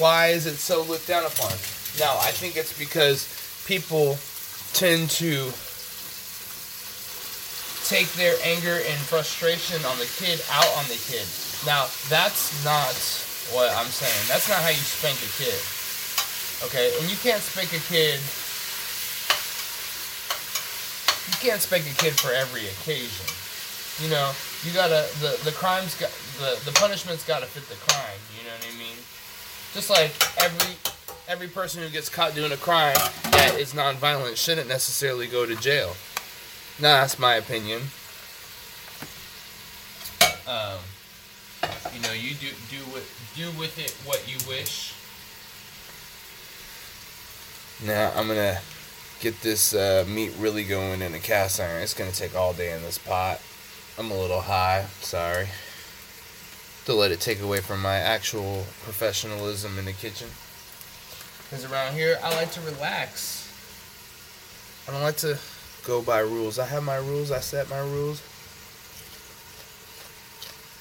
why 0.00 0.28
is 0.28 0.46
it 0.46 0.56
so 0.56 0.82
looked 0.82 1.06
down 1.06 1.24
upon 1.24 1.52
now 1.98 2.16
i 2.20 2.30
think 2.30 2.56
it's 2.56 2.76
because 2.78 3.28
people 3.66 4.16
tend 4.72 5.10
to 5.10 5.52
take 7.92 8.12
their 8.14 8.36
anger 8.44 8.80
and 8.88 8.98
frustration 9.04 9.76
on 9.84 9.98
the 9.98 10.08
kid 10.16 10.40
out 10.50 10.68
on 10.78 10.84
the 10.86 10.96
kid. 10.96 11.26
Now, 11.66 11.90
that's 12.08 12.48
not 12.64 12.94
what 13.52 13.68
I'm 13.76 13.90
saying. 13.90 14.24
That's 14.28 14.48
not 14.48 14.58
how 14.62 14.70
you 14.70 14.80
spank 14.80 15.18
a 15.20 15.30
kid. 15.36 15.60
Okay? 16.64 16.94
And 16.98 17.10
you 17.10 17.16
can't 17.20 17.42
spank 17.42 17.68
a 17.74 17.82
kid. 17.90 18.16
You 21.28 21.36
can't 21.42 21.60
spank 21.60 21.84
a 21.84 21.94
kid 22.00 22.14
for 22.18 22.32
every 22.32 22.64
occasion. 22.68 23.41
You 24.00 24.08
know, 24.08 24.32
you 24.64 24.72
gotta 24.72 25.06
the 25.20 25.38
the 25.44 25.52
crime's 25.52 25.98
got 25.98 26.10
the 26.38 26.58
the 26.64 26.72
punishment's 26.78 27.26
gotta 27.26 27.46
fit 27.46 27.68
the 27.68 27.76
crime. 27.92 28.18
You 28.38 28.44
know 28.48 28.54
what 28.56 28.74
I 28.74 28.78
mean? 28.78 28.96
Just 29.74 29.90
like 29.90 30.12
every 30.42 30.74
every 31.28 31.48
person 31.48 31.82
who 31.82 31.88
gets 31.90 32.08
caught 32.08 32.34
doing 32.34 32.52
a 32.52 32.56
crime 32.56 32.96
that 33.24 33.56
is 33.58 33.74
nonviolent 33.74 34.36
shouldn't 34.36 34.68
necessarily 34.68 35.26
go 35.26 35.46
to 35.46 35.54
jail. 35.56 35.94
Nah, 36.80 37.02
that's 37.02 37.18
my 37.18 37.34
opinion. 37.34 37.82
Um, 40.46 40.78
you 41.94 42.00
know, 42.00 42.12
you 42.12 42.34
do 42.34 42.48
do 42.70 42.84
with 42.92 43.32
do 43.36 43.50
with 43.58 43.78
it 43.78 43.94
what 44.06 44.26
you 44.26 44.36
wish. 44.48 44.94
Now 47.86 48.12
I'm 48.16 48.26
gonna 48.26 48.58
get 49.20 49.40
this 49.42 49.74
uh, 49.74 50.04
meat 50.08 50.32
really 50.38 50.64
going 50.64 51.02
in 51.02 51.14
a 51.14 51.18
cast 51.18 51.60
iron. 51.60 51.82
It's 51.82 51.94
gonna 51.94 52.10
take 52.10 52.34
all 52.34 52.52
day 52.52 52.72
in 52.72 52.82
this 52.82 52.98
pot. 52.98 53.40
I'm 53.98 54.10
a 54.10 54.18
little 54.18 54.40
high. 54.40 54.86
Sorry. 55.00 55.48
To 56.86 56.94
let 56.94 57.12
it 57.12 57.20
take 57.20 57.40
away 57.40 57.60
from 57.60 57.80
my 57.80 57.96
actual 57.96 58.64
professionalism 58.82 59.78
in 59.78 59.84
the 59.84 59.92
kitchen. 59.92 60.28
Because 61.44 61.70
around 61.70 61.94
here, 61.94 62.18
I 62.22 62.34
like 62.34 62.50
to 62.52 62.60
relax. 62.62 63.48
I 64.88 64.92
don't 64.92 65.02
like 65.02 65.18
to 65.18 65.38
go 65.84 66.02
by 66.02 66.20
rules. 66.20 66.58
I 66.58 66.66
have 66.66 66.82
my 66.82 66.96
rules, 66.96 67.30
I 67.30 67.40
set 67.40 67.68
my 67.68 67.78
rules. 67.78 68.22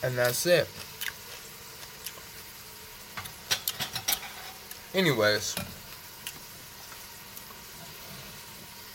And 0.04 0.18
that's 0.18 0.46
it. 0.46 0.68
Anyways, 4.94 5.56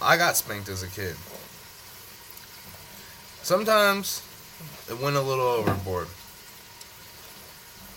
I 0.03 0.17
got 0.17 0.37
spanked 0.37 0.69
as 0.69 0.83
a 0.83 0.89
kid. 0.89 1.17
Sometimes 3.47 4.23
it 4.91 4.99
went 5.01 5.15
a 5.15 5.21
little 5.21 5.47
overboard. 5.47 6.09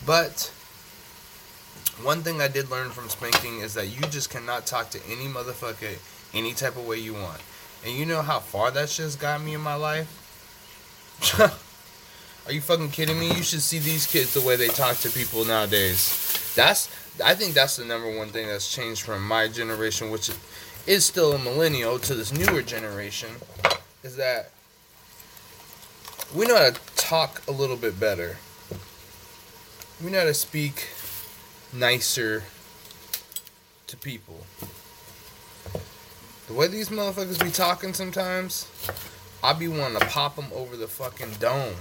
But 0.05 0.53
one 2.03 2.21
thing 2.21 2.39
I 2.39 2.47
did 2.47 2.69
learn 2.69 2.91
from 2.91 3.09
spanking 3.09 3.61
is 3.61 3.73
that 3.73 3.87
you 3.87 4.01
just 4.11 4.29
cannot 4.29 4.67
talk 4.67 4.91
to 4.91 4.99
any 5.09 5.25
motherfucker 5.25 5.97
any 6.35 6.53
type 6.53 6.77
of 6.77 6.85
way 6.85 6.99
you 6.99 7.15
want. 7.15 7.41
And 7.83 7.97
you 7.97 8.05
know 8.05 8.21
how 8.21 8.37
far 8.37 8.69
that 8.69 8.89
shit's 8.89 9.15
got 9.15 9.41
me 9.41 9.55
in 9.55 9.61
my 9.61 9.73
life? 9.73 10.07
Are 12.45 12.51
you 12.51 12.61
fucking 12.61 12.91
kidding 12.91 13.19
me? 13.19 13.29
You 13.29 13.41
should 13.41 13.63
see 13.63 13.79
these 13.79 14.05
kids 14.05 14.35
the 14.35 14.41
way 14.41 14.55
they 14.55 14.67
talk 14.67 14.97
to 14.97 15.09
people 15.09 15.45
nowadays. 15.45 16.53
That's 16.55 16.91
I 17.25 17.33
think 17.33 17.55
that's 17.55 17.75
the 17.75 17.85
number 17.85 18.15
one 18.15 18.27
thing 18.27 18.45
that's 18.45 18.71
changed 18.71 19.01
from 19.01 19.27
my 19.27 19.47
generation, 19.47 20.11
which 20.11 20.29
is 20.85 21.05
still 21.05 21.33
a 21.33 21.39
millennial, 21.39 21.97
to 21.97 22.13
this 22.13 22.31
newer 22.31 22.61
generation, 22.61 23.29
is 24.03 24.15
that 24.17 24.51
we 26.33 26.45
know 26.45 26.55
how 26.55 26.69
to 26.69 26.79
talk 26.95 27.41
a 27.47 27.51
little 27.51 27.75
bit 27.75 27.99
better. 27.99 28.37
We 30.03 30.11
know 30.11 30.19
how 30.19 30.25
to 30.25 30.33
speak 30.33 30.89
nicer 31.73 32.43
to 33.87 33.97
people. 33.97 34.45
The 36.47 36.53
way 36.53 36.67
these 36.67 36.89
motherfuckers 36.89 37.43
be 37.43 37.51
talking 37.51 37.93
sometimes, 37.93 38.67
I 39.43 39.53
be 39.53 39.67
wanting 39.67 39.99
to 39.99 40.05
pop 40.07 40.35
them 40.35 40.47
over 40.53 40.75
the 40.75 40.87
fucking 40.87 41.33
dome. 41.39 41.75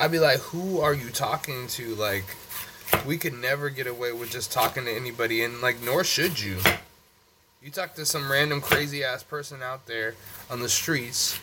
I'd 0.00 0.12
be 0.12 0.18
like, 0.18 0.38
who 0.38 0.80
are 0.80 0.94
you 0.94 1.10
talking 1.10 1.66
to? 1.68 1.94
Like, 1.94 2.36
we 3.06 3.18
could 3.18 3.34
never 3.34 3.68
get 3.68 3.86
away 3.86 4.12
with 4.12 4.30
just 4.30 4.52
talking 4.52 4.84
to 4.84 4.90
anybody, 4.90 5.42
and 5.42 5.60
like, 5.60 5.82
nor 5.82 6.04
should 6.04 6.40
you. 6.40 6.58
You 7.62 7.70
talk 7.70 7.94
to 7.96 8.06
some 8.06 8.30
random 8.30 8.60
crazy 8.60 9.02
ass 9.02 9.22
person 9.22 9.62
out 9.62 9.86
there 9.86 10.14
on 10.50 10.60
the 10.60 10.68
streets, 10.68 11.38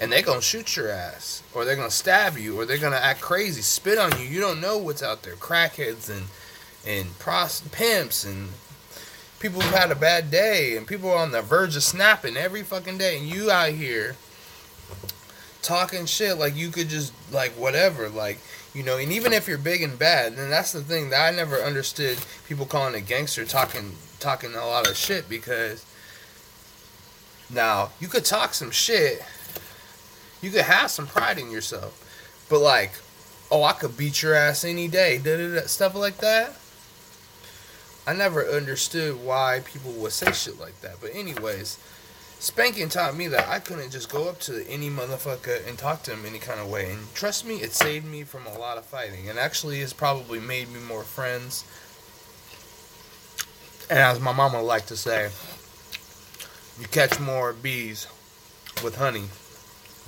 and 0.00 0.10
they're 0.12 0.22
gonna 0.22 0.40
shoot 0.40 0.76
your 0.76 0.90
ass, 0.90 1.42
or 1.54 1.64
they're 1.64 1.76
gonna 1.76 1.90
stab 1.90 2.36
you, 2.36 2.58
or 2.58 2.66
they're 2.66 2.78
gonna 2.78 2.96
act 2.96 3.20
crazy, 3.20 3.62
spit 3.62 3.98
on 3.98 4.18
you. 4.18 4.26
You 4.26 4.40
don't 4.40 4.60
know 4.60 4.78
what's 4.78 5.02
out 5.02 5.22
there. 5.22 5.34
Crackheads 5.34 6.10
and 6.10 6.26
and 6.86 7.18
pros 7.18 7.60
pimps 7.72 8.24
and 8.24 8.50
people 9.40 9.60
who've 9.60 9.74
had 9.74 9.90
a 9.90 9.96
bad 9.96 10.30
day 10.30 10.76
and 10.76 10.86
people 10.86 11.10
on 11.10 11.32
the 11.32 11.42
verge 11.42 11.76
of 11.76 11.82
snapping 11.82 12.36
every 12.36 12.62
fucking 12.62 12.98
day, 12.98 13.18
and 13.18 13.26
you 13.26 13.50
out 13.50 13.72
here 13.72 14.16
talking 15.62 16.06
shit 16.06 16.38
like 16.38 16.56
you 16.56 16.70
could 16.70 16.88
just 16.88 17.12
like 17.32 17.50
whatever 17.52 18.08
like 18.08 18.38
you 18.72 18.82
know 18.82 18.96
and 18.96 19.10
even 19.12 19.32
if 19.32 19.48
you're 19.48 19.58
big 19.58 19.82
and 19.82 19.98
bad 19.98 20.36
then 20.36 20.48
that's 20.48 20.72
the 20.72 20.80
thing 20.80 21.10
that 21.10 21.20
i 21.20 21.36
never 21.36 21.56
understood 21.56 22.16
people 22.48 22.64
calling 22.64 22.94
a 22.94 23.00
gangster 23.00 23.44
talking 23.44 23.92
talking 24.20 24.54
a 24.54 24.66
lot 24.66 24.88
of 24.88 24.96
shit 24.96 25.28
because 25.28 25.84
now 27.50 27.90
you 28.00 28.08
could 28.08 28.24
talk 28.24 28.54
some 28.54 28.70
shit 28.70 29.22
you 30.42 30.50
could 30.50 30.62
have 30.62 30.90
some 30.90 31.06
pride 31.06 31.38
in 31.38 31.50
yourself 31.50 32.04
but 32.48 32.60
like 32.60 32.92
oh 33.50 33.62
i 33.62 33.72
could 33.72 33.96
beat 33.96 34.22
your 34.22 34.34
ass 34.34 34.64
any 34.64 34.88
day 34.88 35.18
da, 35.18 35.36
da, 35.36 35.54
da, 35.54 35.66
stuff 35.66 35.94
like 35.94 36.18
that 36.18 36.56
i 38.06 38.12
never 38.12 38.44
understood 38.44 39.22
why 39.24 39.60
people 39.64 39.92
would 39.92 40.12
say 40.12 40.32
shit 40.32 40.58
like 40.60 40.80
that 40.80 40.96
but 41.00 41.10
anyways 41.14 41.78
Spanking 42.40 42.88
taught 42.88 43.16
me 43.16 43.26
that 43.28 43.48
I 43.48 43.58
couldn't 43.58 43.90
just 43.90 44.08
go 44.08 44.28
up 44.28 44.38
to 44.42 44.64
any 44.68 44.88
motherfucker 44.88 45.66
and 45.66 45.76
talk 45.76 46.04
to 46.04 46.12
him 46.12 46.24
any 46.24 46.38
kind 46.38 46.60
of 46.60 46.70
way. 46.70 46.92
And 46.92 47.12
trust 47.12 47.44
me, 47.44 47.56
it 47.56 47.72
saved 47.72 48.06
me 48.06 48.22
from 48.22 48.46
a 48.46 48.56
lot 48.56 48.78
of 48.78 48.86
fighting. 48.86 49.28
And 49.28 49.40
actually, 49.40 49.80
it's 49.80 49.92
probably 49.92 50.38
made 50.38 50.72
me 50.72 50.78
more 50.78 51.02
friends. 51.02 51.64
And 53.90 53.98
as 53.98 54.20
my 54.20 54.32
mama 54.32 54.62
liked 54.62 54.86
to 54.88 54.96
say, 54.96 55.30
you 56.80 56.86
catch 56.86 57.18
more 57.18 57.52
bees 57.52 58.06
with 58.84 58.94
honey 58.98 59.24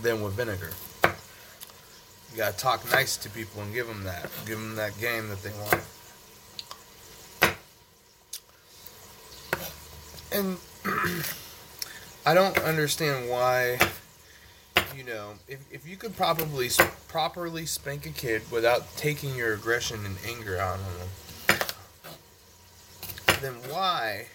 than 0.02 0.22
with 0.22 0.34
vinegar. 0.34 0.70
You 1.04 2.36
gotta 2.36 2.56
talk 2.56 2.88
nice 2.90 3.16
to 3.18 3.30
people 3.30 3.62
and 3.62 3.72
give 3.74 3.86
them 3.86 4.04
that. 4.04 4.30
Give 4.46 4.58
them 4.58 4.76
that 4.76 4.98
game 5.00 5.28
that 5.28 5.42
they 5.42 5.52
want. 5.52 5.82
And. 10.32 10.56
I 12.26 12.34
don't 12.34 12.58
understand 12.58 13.30
why. 13.30 13.78
You 14.96 15.04
know, 15.04 15.32
if, 15.48 15.60
if 15.72 15.88
you 15.88 15.96
could 15.96 16.16
probably 16.16 16.68
properly 17.08 17.64
spank 17.64 18.04
a 18.04 18.10
kid 18.10 18.42
without 18.50 18.94
taking 18.96 19.34
your 19.34 19.54
aggression 19.54 20.04
and 20.04 20.16
anger 20.28 20.58
out 20.58 20.78
on 20.78 20.98
them, 20.98 21.08
then 23.40 23.54
why? 23.70 24.26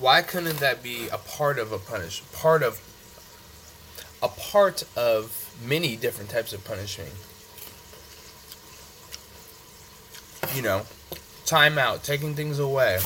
Why 0.00 0.22
couldn't 0.22 0.58
that 0.58 0.82
be 0.82 1.08
a 1.08 1.18
part 1.18 1.58
of 1.58 1.72
a 1.72 1.78
punish? 1.78 2.22
Part 2.32 2.62
of 2.62 2.80
a 4.22 4.28
part 4.28 4.84
of 4.96 5.54
many 5.64 5.96
different 5.96 6.30
types 6.30 6.52
of 6.52 6.64
punishing. 6.64 7.10
You 10.54 10.62
know, 10.62 10.86
time 11.44 11.78
out, 11.78 12.04
taking 12.04 12.34
things 12.34 12.58
away. 12.58 13.00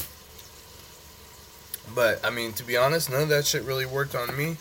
But 1.95 2.25
I 2.25 2.31
mean, 2.31 2.53
to 2.55 2.65
be 2.65 2.77
honest, 2.77 3.11
none 3.11 3.23
of 3.23 3.29
that 3.31 3.47
shit 3.47 3.63
really 3.63 3.87
worked 3.87 4.15
on 4.15 4.37
me. 4.37 4.57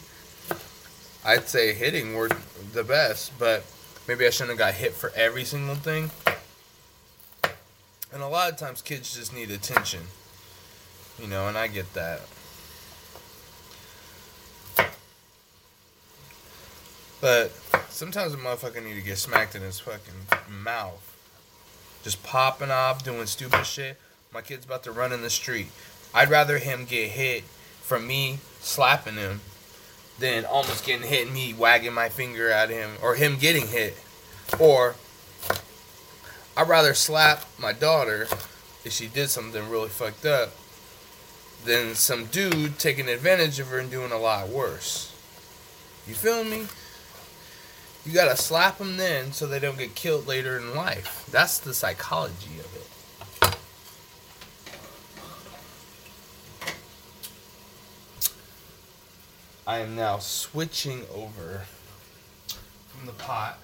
I'd 1.23 1.47
say 1.47 1.73
hitting 1.73 2.15
worked 2.15 2.73
the 2.73 2.83
best, 2.83 3.37
but 3.37 3.63
maybe 4.07 4.25
I 4.25 4.29
shouldn't 4.29 4.51
have 4.51 4.57
got 4.57 4.73
hit 4.73 4.93
for 4.93 5.11
every 5.15 5.43
single 5.43 5.75
thing. 5.75 6.11
And 8.13 8.21
a 8.21 8.27
lot 8.27 8.51
of 8.51 8.57
times, 8.57 8.81
kids 8.81 9.15
just 9.15 9.33
need 9.33 9.51
attention, 9.51 10.01
you 11.21 11.27
know, 11.27 11.47
and 11.47 11.57
I 11.57 11.67
get 11.67 11.93
that. 11.93 12.21
But 17.21 17.51
sometimes 17.89 18.33
a 18.33 18.37
motherfucker 18.37 18.83
need 18.83 18.95
to 18.95 19.01
get 19.01 19.19
smacked 19.19 19.53
in 19.53 19.61
his 19.61 19.79
fucking 19.79 20.39
mouth. 20.49 21.07
Just 22.03 22.23
popping 22.23 22.71
off, 22.71 23.03
doing 23.03 23.27
stupid 23.27 23.65
shit. 23.65 23.99
My 24.33 24.41
kid's 24.41 24.65
about 24.65 24.83
to 24.83 24.91
run 24.91 25.13
in 25.13 25.21
the 25.21 25.29
street. 25.29 25.67
I'd 26.13 26.31
rather 26.31 26.57
him 26.57 26.85
get 26.85 27.09
hit 27.09 27.43
from 27.43 28.07
me 28.07 28.39
slapping 28.59 29.15
him 29.15 29.41
than 30.17 30.45
almost 30.45 30.83
getting 30.83 31.07
hit 31.07 31.25
and 31.27 31.33
me 31.33 31.53
wagging 31.53 31.93
my 31.93 32.09
finger 32.09 32.49
at 32.49 32.69
him 32.69 32.91
or 33.03 33.15
him 33.15 33.37
getting 33.37 33.67
hit. 33.67 33.95
Or 34.57 34.95
I'd 36.57 36.67
rather 36.67 36.95
slap 36.95 37.45
my 37.59 37.71
daughter 37.71 38.27
if 38.83 38.91
she 38.91 39.07
did 39.07 39.29
something 39.29 39.69
really 39.69 39.89
fucked 39.89 40.25
up 40.25 40.53
than 41.65 41.95
some 41.95 42.25
dude 42.25 42.79
taking 42.79 43.07
advantage 43.07 43.59
of 43.59 43.67
her 43.67 43.79
and 43.79 43.91
doing 43.91 44.11
a 44.11 44.17
lot 44.17 44.49
worse. 44.49 45.13
You 46.07 46.15
feel 46.15 46.43
me? 46.43 46.67
You 48.05 48.13
gotta 48.13 48.35
slap 48.35 48.79
them 48.79 48.97
then 48.97 49.31
so 49.31 49.45
they 49.45 49.59
don't 49.59 49.77
get 49.77 49.93
killed 49.93 50.27
later 50.27 50.57
in 50.57 50.75
life. 50.75 51.27
That's 51.31 51.59
the 51.59 51.73
psychology 51.73 52.59
of 52.59 52.75
it. 52.75 52.87
I 59.67 59.77
am 59.77 59.95
now 59.95 60.17
switching 60.17 61.03
over 61.13 61.61
from 62.87 63.05
the 63.05 63.11
pot, 63.13 63.59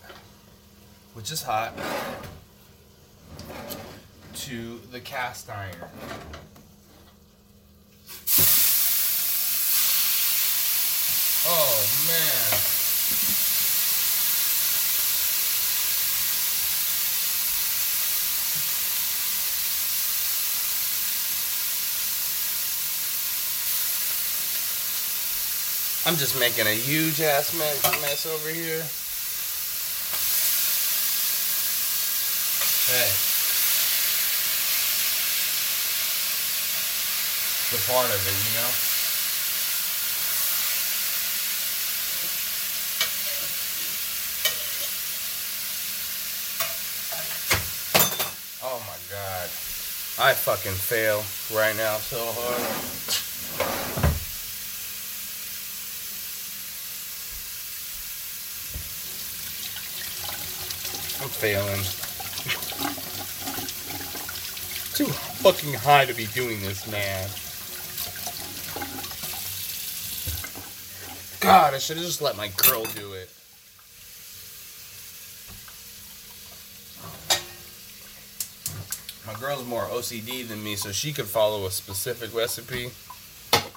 which 1.16 1.32
is 1.32 1.42
hot, 1.42 1.74
to 4.36 4.80
the 4.92 5.00
cast 5.00 5.50
iron. 5.50 5.90
Oh 11.50 11.88
man. 12.08 12.48
I'm 26.06 26.16
just 26.16 26.38
making 26.40 26.68
a 26.68 26.72
huge 26.72 27.22
ass 27.22 27.54
mess, 27.58 27.82
mess 28.02 28.26
over 28.26 28.50
here. 28.50 28.84
Hey. 32.88 33.12
The 37.72 37.80
part 37.92 38.10
of 38.10 38.28
it, 38.28 38.36
you 38.48 38.62
know? 38.62 38.72
Oh 48.64 48.80
my 48.80 48.98
god. 49.10 49.50
I 50.20 50.34
fucking 50.34 50.72
fail 50.72 51.18
right 51.56 51.78
now 51.78 51.98
so 51.98 52.18
hard. 52.18 52.62
I'm 61.22 61.30
failing. 61.30 61.82
Too 64.96 65.06
fucking 65.06 65.76
high 65.76 66.06
to 66.06 66.16
be 66.16 66.26
doing 66.26 66.62
this, 66.62 66.88
man. 66.88 67.30
God, 71.40 71.76
I 71.76 71.78
should 71.78 71.98
have 71.98 72.06
just 72.08 72.24
let 72.24 72.36
my 72.36 72.48
girl 72.58 72.86
do 72.86 73.14
it. 73.14 73.30
girl's 79.48 79.66
more 79.66 79.84
OCD 79.84 80.46
than 80.46 80.62
me, 80.62 80.76
so 80.76 80.92
she 80.92 81.14
could 81.14 81.26
follow 81.26 81.68
a 81.68 81.72
specific 81.72 82.36
recipe. 82.36 82.92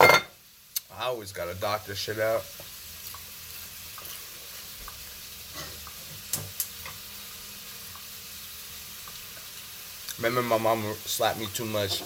I 0.01 1.05
always 1.05 1.31
gotta 1.31 1.55
doctor 1.55 1.95
shit 1.95 2.19
out. 2.19 2.43
Remember, 10.19 10.43
my 10.43 10.59
mom 10.59 10.83
slapped 11.05 11.39
me 11.39 11.47
too 11.55 11.67
much, 11.67 12.03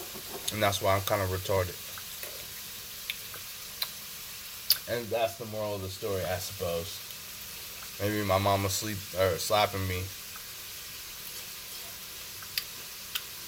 and 0.52 0.62
that's 0.62 0.82
why 0.82 0.94
I'm 0.94 1.00
kind 1.02 1.22
of 1.22 1.30
retarded. 1.30 1.80
And 4.94 5.06
that's 5.06 5.38
the 5.38 5.46
moral 5.46 5.76
of 5.76 5.80
the 5.80 5.88
story, 5.88 6.22
I 6.22 6.36
suppose. 6.36 7.00
Maybe 8.02 8.26
my 8.26 8.36
mom 8.36 8.64
was 8.64 8.74
sleep 8.74 8.98
or 9.18 9.38
slapping 9.38 9.88
me 9.88 10.02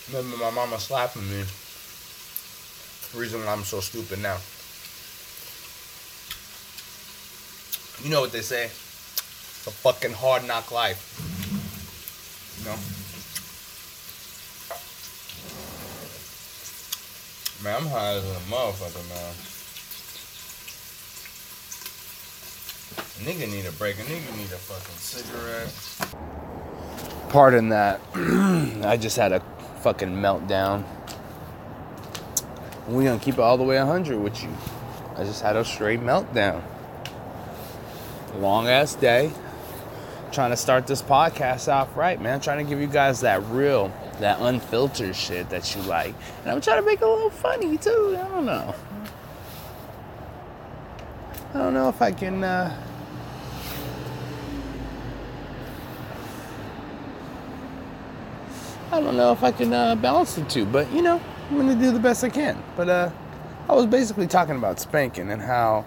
Remember, 0.08 0.36
my 0.36 0.50
mama 0.50 0.78
slapping 0.78 1.28
me. 1.28 1.44
Reason 3.14 3.44
why 3.44 3.52
I'm 3.52 3.64
so 3.64 3.80
stupid 3.80 4.20
now. 4.22 4.36
You 8.04 8.10
know 8.10 8.20
what 8.20 8.30
they 8.30 8.42
say? 8.42 8.64
It's 8.66 9.66
a 9.66 9.70
fucking 9.70 10.12
hard 10.12 10.46
knock 10.46 10.70
life. 10.70 11.00
You 12.58 12.66
know? 12.66 12.76
Man, 17.64 17.82
I'm 17.82 17.88
high 17.88 18.12
as 18.14 18.24
a 18.24 18.38
motherfucker, 18.50 19.08
man. 19.08 19.34
A 23.16 23.20
nigga 23.24 23.50
need 23.50 23.66
a 23.66 23.72
break. 23.72 23.98
A 23.98 24.02
nigga 24.02 24.36
need 24.36 24.52
a 24.52 24.58
fucking 24.58 24.98
cigarette. 24.98 25.72
Pardon 27.30 27.70
that. 27.70 28.00
I 28.84 28.96
just 28.96 29.16
had 29.16 29.32
a 29.32 29.40
fucking 29.86 30.16
meltdown. 30.16 30.82
We 32.88 33.04
gonna 33.04 33.20
keep 33.20 33.34
it 33.34 33.40
all 33.40 33.56
the 33.56 33.62
way 33.62 33.78
100 33.78 34.18
with 34.18 34.42
you. 34.42 34.48
I 35.14 35.22
just 35.22 35.44
had 35.44 35.54
a 35.54 35.64
straight 35.64 36.00
meltdown. 36.00 36.60
Long 38.38 38.66
ass 38.66 38.96
day. 38.96 39.30
Trying 40.32 40.50
to 40.50 40.56
start 40.56 40.88
this 40.88 41.02
podcast 41.02 41.72
off 41.72 41.96
right, 41.96 42.20
man. 42.20 42.40
Trying 42.40 42.66
to 42.66 42.68
give 42.68 42.80
you 42.80 42.88
guys 42.88 43.20
that 43.20 43.44
real, 43.44 43.92
that 44.18 44.40
unfiltered 44.40 45.14
shit 45.14 45.50
that 45.50 45.76
you 45.76 45.82
like. 45.82 46.16
And 46.42 46.50
I'm 46.50 46.60
trying 46.60 46.80
to 46.80 46.84
make 46.84 47.00
it 47.00 47.04
a 47.04 47.08
little 47.08 47.30
funny 47.30 47.78
too. 47.78 48.18
I 48.20 48.26
don't 48.26 48.44
know. 48.44 48.74
I 51.54 51.58
don't 51.58 51.74
know 51.74 51.88
if 51.88 52.02
I 52.02 52.10
can 52.10 52.42
uh 52.42 52.85
I 58.96 59.00
don't 59.00 59.18
know 59.18 59.30
if 59.30 59.42
I 59.42 59.52
can 59.52 59.74
uh, 59.74 59.94
balance 59.94 60.36
the 60.36 60.44
two, 60.44 60.64
but 60.64 60.90
you 60.90 61.02
know, 61.02 61.20
I'm 61.50 61.56
gonna 61.58 61.74
do 61.74 61.92
the 61.92 61.98
best 61.98 62.24
I 62.24 62.30
can. 62.30 62.62
But 62.76 62.88
uh, 62.88 63.10
I 63.68 63.74
was 63.74 63.84
basically 63.84 64.26
talking 64.26 64.56
about 64.56 64.80
spanking 64.80 65.30
and 65.30 65.42
how, 65.42 65.84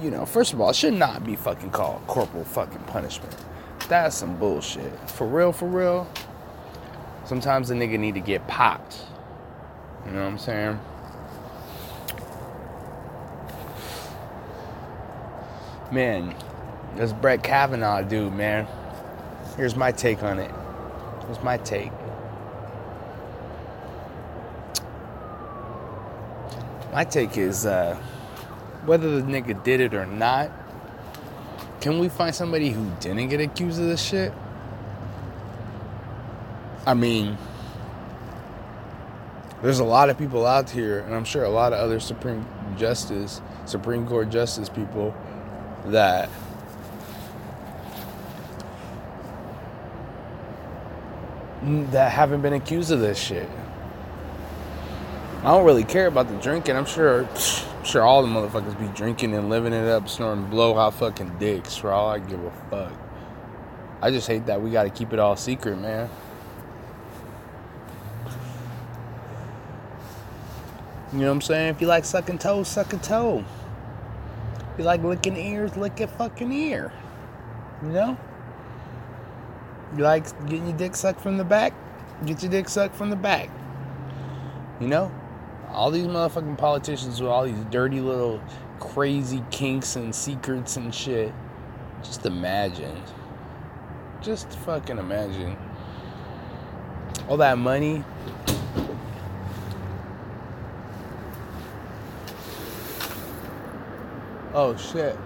you 0.00 0.12
know, 0.12 0.24
first 0.24 0.52
of 0.52 0.60
all, 0.60 0.70
it 0.70 0.76
should 0.76 0.94
not 0.94 1.24
be 1.24 1.34
fucking 1.34 1.70
called 1.70 2.06
corporal 2.06 2.44
fucking 2.44 2.84
punishment. 2.84 3.34
That's 3.88 4.14
some 4.14 4.36
bullshit. 4.36 4.92
For 5.10 5.26
real, 5.26 5.50
for 5.50 5.66
real. 5.66 6.08
Sometimes 7.24 7.66
the 7.66 7.74
nigga 7.74 7.98
need 7.98 8.14
to 8.14 8.20
get 8.20 8.46
popped. 8.46 9.00
You 10.04 10.12
know 10.12 10.22
what 10.22 10.28
I'm 10.28 10.38
saying? 10.38 10.80
Man, 15.90 16.36
this 16.94 17.12
Brett 17.12 17.42
Kavanaugh 17.42 18.02
dude, 18.02 18.34
man. 18.34 18.68
Here's 19.56 19.74
my 19.74 19.90
take 19.90 20.22
on 20.22 20.38
it. 20.38 20.52
Here's 21.26 21.42
my 21.42 21.56
take. 21.58 21.90
My 26.96 27.04
take 27.04 27.36
is 27.36 27.66
uh, 27.66 27.94
whether 28.86 29.20
the 29.20 29.26
nigga 29.30 29.62
did 29.62 29.82
it 29.82 29.92
or 29.92 30.06
not, 30.06 30.50
can 31.82 31.98
we 31.98 32.08
find 32.08 32.34
somebody 32.34 32.70
who 32.70 32.90
didn't 33.00 33.28
get 33.28 33.38
accused 33.38 33.78
of 33.78 33.86
this 33.86 34.02
shit? 34.02 34.32
I 36.86 36.94
mean, 36.94 37.36
there's 39.60 39.80
a 39.80 39.84
lot 39.84 40.08
of 40.08 40.16
people 40.16 40.46
out 40.46 40.70
here, 40.70 41.00
and 41.00 41.14
I'm 41.14 41.26
sure 41.26 41.44
a 41.44 41.50
lot 41.50 41.74
of 41.74 41.80
other 41.80 42.00
Supreme 42.00 42.46
Justice, 42.78 43.42
Supreme 43.66 44.06
Court 44.06 44.30
Justice 44.30 44.70
people 44.70 45.14
that 45.88 46.30
that 51.92 52.10
haven't 52.10 52.40
been 52.40 52.54
accused 52.54 52.90
of 52.90 53.00
this 53.00 53.18
shit. 53.18 53.50
I 55.46 55.50
don't 55.50 55.64
really 55.64 55.84
care 55.84 56.08
about 56.08 56.26
the 56.26 56.34
drinking. 56.38 56.74
I'm 56.74 56.86
sure, 56.86 57.24
I'm 57.24 57.84
sure 57.84 58.02
all 58.02 58.20
the 58.20 58.26
motherfuckers 58.26 58.76
be 58.80 58.88
drinking 58.88 59.32
and 59.32 59.48
living 59.48 59.72
it 59.72 59.86
up, 59.86 60.08
snorting 60.08 60.46
blowout 60.46 60.94
fucking 60.94 61.38
dicks. 61.38 61.76
For 61.76 61.92
all 61.92 62.10
I 62.10 62.18
give 62.18 62.42
a 62.42 62.50
fuck. 62.68 62.92
I 64.02 64.10
just 64.10 64.26
hate 64.26 64.46
that 64.46 64.60
we 64.60 64.72
got 64.72 64.82
to 64.82 64.90
keep 64.90 65.12
it 65.12 65.20
all 65.20 65.36
secret, 65.36 65.78
man. 65.78 66.10
You 71.12 71.20
know 71.20 71.26
what 71.26 71.34
I'm 71.34 71.40
saying? 71.40 71.68
If 71.68 71.80
you 71.80 71.86
like 71.86 72.04
sucking 72.04 72.38
toes, 72.38 72.66
suck 72.66 72.92
a 72.92 72.96
toe. 72.96 73.44
If 74.72 74.78
you 74.78 74.84
like 74.84 75.04
licking 75.04 75.36
ears, 75.36 75.76
lick 75.76 76.00
a 76.00 76.08
fucking 76.08 76.52
ear. 76.52 76.92
You 77.84 77.90
know? 77.90 78.18
You 79.96 80.02
like 80.02 80.24
getting 80.48 80.66
your 80.66 80.76
dick 80.76 80.96
sucked 80.96 81.20
from 81.20 81.36
the 81.36 81.44
back? 81.44 81.72
Get 82.24 82.42
your 82.42 82.50
dick 82.50 82.68
sucked 82.68 82.96
from 82.96 83.10
the 83.10 83.16
back. 83.16 83.48
You 84.80 84.88
know? 84.88 85.12
All 85.70 85.90
these 85.90 86.06
motherfucking 86.06 86.56
politicians 86.56 87.20
with 87.20 87.30
all 87.30 87.44
these 87.44 87.64
dirty 87.70 88.00
little 88.00 88.40
crazy 88.80 89.42
kinks 89.50 89.96
and 89.96 90.14
secrets 90.14 90.76
and 90.76 90.94
shit. 90.94 91.32
Just 92.02 92.24
imagine. 92.24 93.02
Just 94.22 94.50
fucking 94.60 94.98
imagine. 94.98 95.56
All 97.28 97.36
that 97.38 97.58
money. 97.58 98.02
Oh 104.54 104.76
shit. 104.76 105.16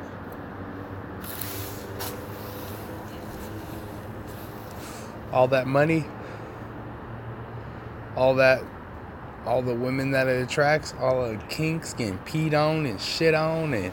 All 5.33 5.47
that 5.49 5.69
money. 5.69 6.05
All 8.17 8.35
that 8.35 8.65
all 9.47 9.63
the 9.63 9.75
women 9.75 10.11
that 10.11 10.29
it 10.29 10.43
attracts, 10.43 10.95
all 11.01 11.29
the 11.29 11.37
kinks 11.49 11.95
getting 11.95 12.19
peed 12.19 12.55
on 12.55 12.87
and 12.87 13.01
shit 13.01 13.35
on 13.35 13.75
and 13.75 13.93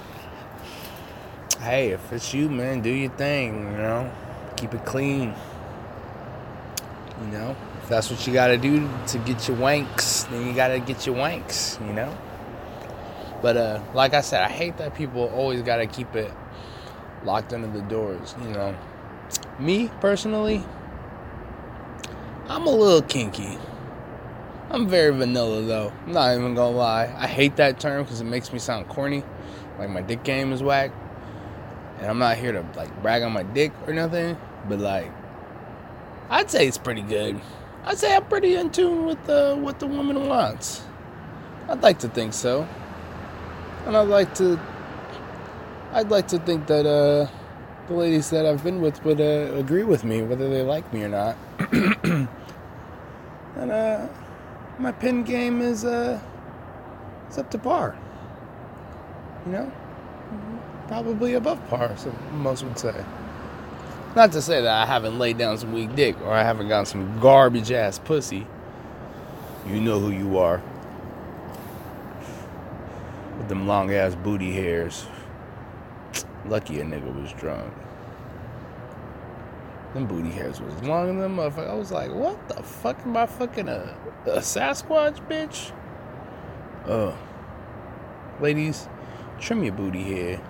hey, 1.60 1.90
if 1.90 2.14
it's 2.14 2.34
you, 2.34 2.50
man, 2.50 2.82
do 2.82 2.90
your 2.90 3.12
thing, 3.12 3.72
you 3.72 3.78
know. 3.78 4.12
Keep 4.56 4.74
it 4.74 4.86
clean. 4.86 5.34
You 7.22 7.28
know, 7.28 7.56
if 7.82 7.90
that's 7.90 8.10
what 8.10 8.26
you 8.28 8.34
gotta 8.34 8.58
do 8.58 8.88
to 9.08 9.18
get 9.20 9.48
your 9.48 9.58
wanks, 9.58 10.30
then 10.30 10.48
you 10.48 10.54
gotta 10.54 10.80
get 10.80 11.06
your 11.06 11.16
wanks, 11.16 11.80
you 11.86 11.94
know. 11.94 12.16
But 13.42 13.58
uh, 13.58 13.82
like 13.94 14.14
I 14.14 14.22
said, 14.22 14.44
I 14.44 14.50
hate 14.50 14.78
that 14.78 14.96
people 14.96 15.30
always 15.30 15.62
gotta 15.62 15.88
keep 15.88 16.16
it 16.16 16.32
locked 17.24 17.54
under 17.54 17.68
the 17.68 17.82
doors. 17.82 18.36
You 18.42 18.50
know, 18.50 18.78
me 19.60 19.90
personally, 20.00 20.64
I'm 22.48 22.66
a 22.66 22.72
little 22.72 23.02
kinky. 23.02 23.58
I'm 24.70 24.88
very 24.88 25.16
vanilla 25.16 25.62
though. 25.62 25.94
I'm 26.06 26.12
not 26.12 26.36
even 26.36 26.54
gonna 26.54 26.76
lie. 26.76 27.14
I 27.18 27.28
hate 27.28 27.56
that 27.56 27.80
term 27.80 28.04
because 28.04 28.20
it 28.20 28.26
makes 28.26 28.52
me 28.52 28.60
sound 28.60 28.90
corny, 28.90 29.24
like 29.80 29.90
my 29.90 30.02
dick 30.02 30.24
game 30.24 30.52
is 30.52 30.62
whack. 30.62 30.92
And 32.00 32.08
I'm 32.08 32.20
not 32.20 32.38
here 32.38 32.52
to 32.52 32.66
like 32.76 33.02
brag 33.02 33.24
on 33.24 33.32
my 33.32 33.44
dick 33.44 33.72
or 33.88 33.94
nothing, 33.94 34.38
but 34.68 34.80
like, 34.80 35.12
I'd 36.30 36.52
say 36.52 36.68
it's 36.68 36.78
pretty 36.78 37.02
good. 37.02 37.40
I'd 37.86 37.98
say 37.98 38.14
I'm 38.14 38.26
pretty 38.26 38.56
in 38.56 38.70
tune 38.70 39.06
with 39.06 39.30
uh, 39.30 39.56
what 39.56 39.80
the 39.80 39.88
woman 39.88 40.28
wants. 40.28 40.84
I'd 41.70 41.82
like 41.82 42.00
to 42.00 42.10
think 42.10 42.34
so, 42.34 42.68
and 43.86 43.96
I'd 43.96 44.10
like 44.10 44.36
to. 44.36 44.60
I'd 45.94 46.10
like 46.10 46.28
to 46.30 46.40
think 46.40 46.68
that 46.68 46.86
uh, 46.86 47.28
the 47.88 47.94
ladies 47.94 48.30
that 48.32 48.46
I've 48.46 48.64
been 48.64 48.82
with 48.82 49.04
would 49.06 49.22
uh, 49.22 49.54
agree 49.56 49.84
with 49.84 50.04
me, 50.04 50.22
whether 50.22 50.50
they 50.50 50.62
like 50.62 50.92
me 50.94 51.04
or 51.04 51.10
not. 51.10 51.38
and 53.58 53.72
uh 53.72 54.08
my 54.80 54.92
pin 54.92 55.24
game 55.24 55.62
is 55.62 55.86
uh 55.86 56.20
it's 57.28 57.38
up 57.38 57.50
to 57.52 57.58
par. 57.58 57.98
You 59.46 59.52
know? 59.52 59.72
Probably 60.88 61.34
above 61.34 61.66
par, 61.70 61.96
so 61.98 62.14
most 62.32 62.64
would 62.64 62.80
say. 62.80 62.96
Not 64.16 64.32
to 64.32 64.42
say 64.42 64.62
that 64.62 64.74
I 64.74 64.86
haven't 64.86 65.20
laid 65.20 65.38
down 65.38 65.58
some 65.58 65.74
weak 65.74 65.96
dick 65.96 66.20
or 66.22 66.32
I 66.32 66.44
haven't 66.44 66.70
gotten 66.70 66.86
some 66.86 67.20
garbage 67.20 67.72
ass 67.72 68.00
pussy. 68.00 68.48
You 69.68 69.82
know 69.82 70.00
who 70.00 70.12
you 70.12 70.38
are. 70.38 70.62
With 73.38 73.50
them 73.50 73.68
long 73.68 73.94
ass 73.94 74.16
booty 74.16 74.54
hairs. 74.54 75.06
Lucky 76.46 76.80
a 76.80 76.86
nigga 76.86 77.22
was 77.22 77.34
drunk. 77.34 77.74
Them 79.94 80.08
booty 80.08 80.32
hairs 80.32 80.62
was 80.62 80.82
long 80.84 81.10
in 81.10 81.20
them 81.20 81.36
motherfucker. 81.36 81.70
I 81.70 81.74
was 81.74 81.92
like, 81.92 82.12
what 82.12 82.48
the 82.48 82.64
fuck 82.64 83.00
am 83.02 83.18
I 83.18 83.26
fucking 83.26 83.68
a, 83.68 83.96
a 84.28 84.40
Sasquatch, 84.40 85.26
bitch? 85.28 85.72
Ugh. 86.86 87.16
Ladies, 88.40 88.88
trim 89.40 89.64
your 89.64 89.74
booty 89.74 90.04
hair. 90.04 90.42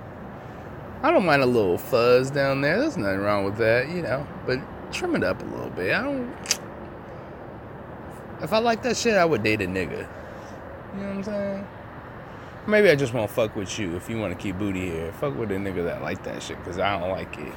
I 1.04 1.12
don't 1.12 1.26
mind 1.26 1.44
a 1.44 1.46
little 1.46 1.78
fuzz 1.78 2.32
down 2.32 2.62
there. 2.62 2.80
There's 2.80 2.98
nothing 2.98 3.20
wrong 3.20 3.46
with 3.46 3.58
that, 3.58 3.90
you 3.90 4.02
know. 4.02 4.28
But 4.46 4.60
trim 4.92 5.16
it 5.16 5.24
up 5.24 5.42
a 5.42 5.46
little 5.46 5.70
bit. 5.70 5.94
I 5.94 6.04
don't. 6.04 6.34
If 8.42 8.54
I 8.54 8.60
like 8.60 8.84
that 8.84 8.98
shit, 8.98 9.16
I 9.16 9.26
would 9.26 9.44
date 9.44 9.62
a 9.62 9.68
nigga. 9.68 10.08
You 10.96 11.02
know 11.02 11.08
what 11.10 11.18
I'm 11.18 11.24
saying? 11.24 11.68
Maybe 12.68 12.90
I 12.90 12.96
just 12.96 13.14
won't 13.14 13.32
fuck 13.32 13.56
with 13.56 13.80
you 13.80 13.96
if 13.96 14.10
you 14.10 14.20
want 14.20 14.38
to 14.38 14.42
keep 14.42 14.58
booty 14.58 14.90
here. 14.90 15.12
Fuck 15.14 15.38
with 15.38 15.52
a 15.52 15.56
nigga 15.56 15.86
that 15.86 16.02
like 16.02 16.24
that 16.24 16.44
shit, 16.44 16.62
cause 16.66 16.78
I 16.78 17.00
don't 17.00 17.12
like 17.12 17.38
it. 17.38 17.54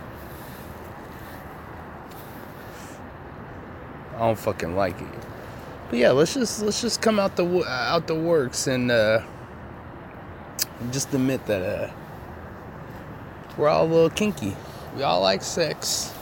I 4.14 4.18
don't 4.18 4.38
fucking 4.38 4.76
like 4.76 5.00
it. 5.00 5.08
But 5.90 5.98
yeah, 5.98 6.12
let's 6.12 6.34
just 6.34 6.62
let's 6.62 6.80
just 6.80 7.02
come 7.02 7.18
out 7.18 7.34
the 7.34 7.64
out 7.66 8.06
the 8.06 8.14
works 8.14 8.68
and 8.68 8.92
uh, 8.92 9.22
just 10.92 11.12
admit 11.12 11.44
that 11.46 11.62
uh, 11.62 11.92
we're 13.58 13.68
all 13.68 13.86
a 13.86 13.90
little 13.90 14.10
kinky. 14.10 14.56
We 14.96 15.02
all 15.02 15.20
like 15.20 15.42
sex. 15.42 16.14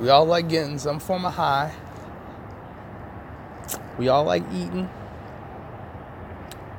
We 0.00 0.08
all 0.08 0.24
like 0.24 0.48
getting 0.48 0.78
some 0.78 1.00
form 1.00 1.26
of 1.26 1.34
high. 1.34 1.74
We 3.98 4.08
all 4.08 4.24
like 4.24 4.42
eating. 4.50 4.88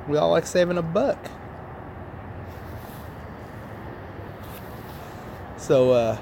We 0.08 0.16
all 0.16 0.30
like 0.30 0.46
saving 0.46 0.78
a 0.78 0.82
buck. 0.82 1.18
So, 5.56 5.92
uh, 5.92 6.18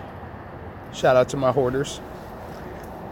shout 0.93 1.17
out 1.17 1.29
to 1.31 1.37
my 1.37 1.53
hoarders. 1.53 2.01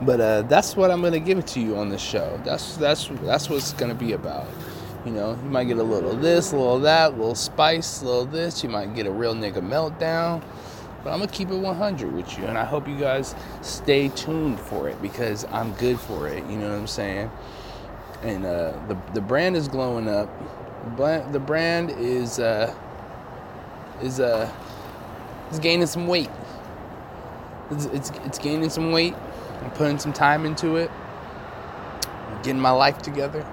But 0.03 0.21
uh, 0.21 0.43
that's 0.43 0.77
what 0.77 0.91
I'm 0.91 1.03
gonna 1.03 1.21
give 1.21 1.39
it 1.39 1.47
to 1.49 1.61
you 1.61 1.77
on 1.77 1.89
this 1.89 2.03
show. 2.03 2.41
That's 2.45 2.77
that's 2.77 3.09
that's 3.23 3.49
what 3.49 3.59
it's 3.59 3.73
gonna 3.73 3.95
be 3.95 4.13
about. 4.13 4.47
You 5.05 5.13
know, 5.13 5.31
you 5.33 5.51
might 5.51 5.65
get 5.65 5.79
a 5.79 5.83
little 5.83 6.17
this, 6.17 6.53
a 6.53 6.57
little 6.57 6.81
that, 6.81 7.13
a 7.13 7.17
little 7.17 7.35
spice, 7.35 8.03
a 8.03 8.07
little 8.07 8.25
this. 8.25 8.63
You 8.63 8.71
might 8.71 8.95
get 8.95 9.07
a 9.07 9.11
real 9.11 9.35
nigga 9.35 9.59
meltdown. 9.59 10.43
But 11.03 11.13
I'm 11.13 11.19
gonna 11.19 11.31
keep 11.31 11.51
it 11.51 11.57
100 11.57 12.13
with 12.13 12.39
you, 12.39 12.45
and 12.45 12.57
I 12.57 12.65
hope 12.65 12.89
you 12.89 12.97
guys 12.97 13.35
stay 13.61 14.09
tuned 14.09 14.59
for 14.59 14.89
it 14.89 15.01
because 15.03 15.45
I'm 15.47 15.73
good 15.75 16.01
for 16.01 16.29
it. 16.29 16.43
You 16.47 16.57
know 16.57 16.71
what 16.71 16.79
I'm 16.79 16.87
saying? 16.87 17.31
And 18.23 18.47
uh, 18.47 18.73
the 18.89 18.97
the 19.13 19.21
brand 19.21 19.55
is 19.55 19.69
glowing 19.69 20.09
up. 20.09 20.31
The 20.97 21.41
brand 21.41 21.91
is 21.91 22.39
uh, 22.39 22.75
is 24.03 24.19
uh, 24.19 24.51
is 25.53 25.59
gaining 25.59 25.87
some 25.87 26.07
weight. 26.07 26.31
It's, 27.71 27.85
it's 27.87 28.11
it's 28.25 28.39
gaining 28.39 28.71
some 28.71 28.91
weight. 28.91 29.15
I'm 29.63 29.71
putting 29.73 29.99
some 29.99 30.13
time 30.13 30.47
into 30.47 30.77
it. 30.77 30.91
I'm 32.29 32.43
getting 32.43 32.61
my 32.61 32.71
life 32.71 32.99
together. 32.99 33.47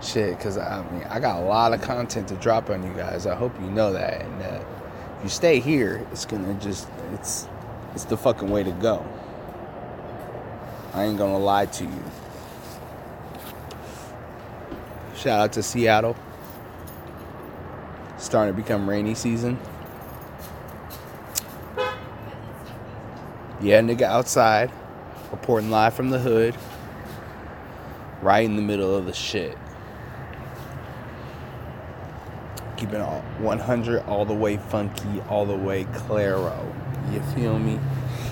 Shit, 0.00 0.38
cause 0.38 0.56
I 0.56 0.82
mean 0.90 1.04
I 1.10 1.18
got 1.20 1.42
a 1.42 1.44
lot 1.44 1.72
of 1.72 1.82
content 1.82 2.28
to 2.28 2.36
drop 2.36 2.70
on 2.70 2.84
you 2.84 2.94
guys. 2.94 3.26
I 3.26 3.34
hope 3.34 3.58
you 3.60 3.70
know 3.70 3.92
that. 3.92 4.22
And 4.22 4.42
uh, 4.42 4.64
if 5.18 5.24
you 5.24 5.28
stay 5.28 5.58
here, 5.60 6.06
it's 6.12 6.24
gonna 6.24 6.54
just 6.54 6.88
it's 7.14 7.48
it's 7.94 8.04
the 8.04 8.16
fucking 8.16 8.48
way 8.50 8.62
to 8.62 8.70
go. 8.72 9.04
I 10.94 11.04
ain't 11.04 11.18
gonna 11.18 11.38
lie 11.38 11.66
to 11.66 11.84
you. 11.84 12.04
Shout 15.16 15.40
out 15.40 15.52
to 15.54 15.62
Seattle. 15.62 16.16
Starting 18.18 18.54
to 18.54 18.62
become 18.62 18.88
rainy 18.88 19.14
season. 19.14 19.58
Yeah, 23.60 23.80
nigga 23.80 24.02
outside. 24.02 24.70
Reporting 25.32 25.70
live 25.70 25.94
from 25.94 26.10
the 26.10 26.18
hood. 26.18 26.54
Right 28.22 28.44
in 28.44 28.56
the 28.56 28.62
middle 28.62 28.94
of 28.94 29.06
the 29.06 29.12
shit. 29.12 29.58
Keeping 32.76 33.00
all 33.00 33.22
100 33.38 34.04
all 34.04 34.24
the 34.24 34.34
way 34.34 34.56
funky, 34.56 35.20
all 35.28 35.44
the 35.44 35.56
way 35.56 35.84
claro. 35.92 36.72
You 37.12 37.20
feel 37.34 37.58
me? 37.58 37.80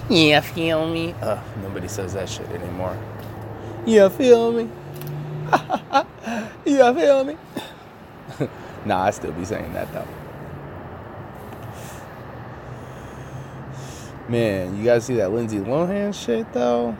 Yeah, 0.08 0.40
feel 0.40 0.88
me? 0.88 1.12
Uh, 1.20 1.42
nobody 1.62 1.88
says 1.88 2.14
that 2.14 2.28
shit 2.28 2.48
anymore. 2.50 2.96
You 3.84 4.08
feel 4.10 4.52
me? 4.52 4.70
you 6.64 6.94
feel 6.94 7.24
me? 7.24 7.36
nah, 8.84 9.04
I 9.04 9.10
still 9.10 9.32
be 9.32 9.44
saying 9.44 9.72
that 9.72 9.92
though. 9.92 10.06
Man, 14.28 14.76
you 14.76 14.84
guys 14.84 15.04
see 15.04 15.14
that 15.14 15.30
Lindsay 15.30 15.58
Lohan 15.58 16.12
shit 16.12 16.52
though? 16.52 16.96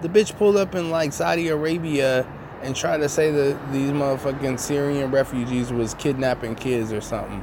The 0.00 0.08
bitch 0.08 0.36
pulled 0.36 0.56
up 0.56 0.74
in 0.74 0.90
like 0.90 1.12
Saudi 1.12 1.48
Arabia 1.48 2.26
and 2.62 2.74
tried 2.74 2.98
to 2.98 3.08
say 3.08 3.30
that 3.30 3.72
these 3.72 3.90
motherfucking 3.90 4.58
Syrian 4.58 5.10
refugees 5.10 5.70
was 5.70 5.94
kidnapping 5.94 6.54
kids 6.54 6.92
or 6.92 7.02
something. 7.02 7.42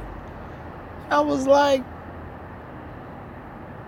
I 1.10 1.20
was 1.20 1.46
like, 1.46 1.84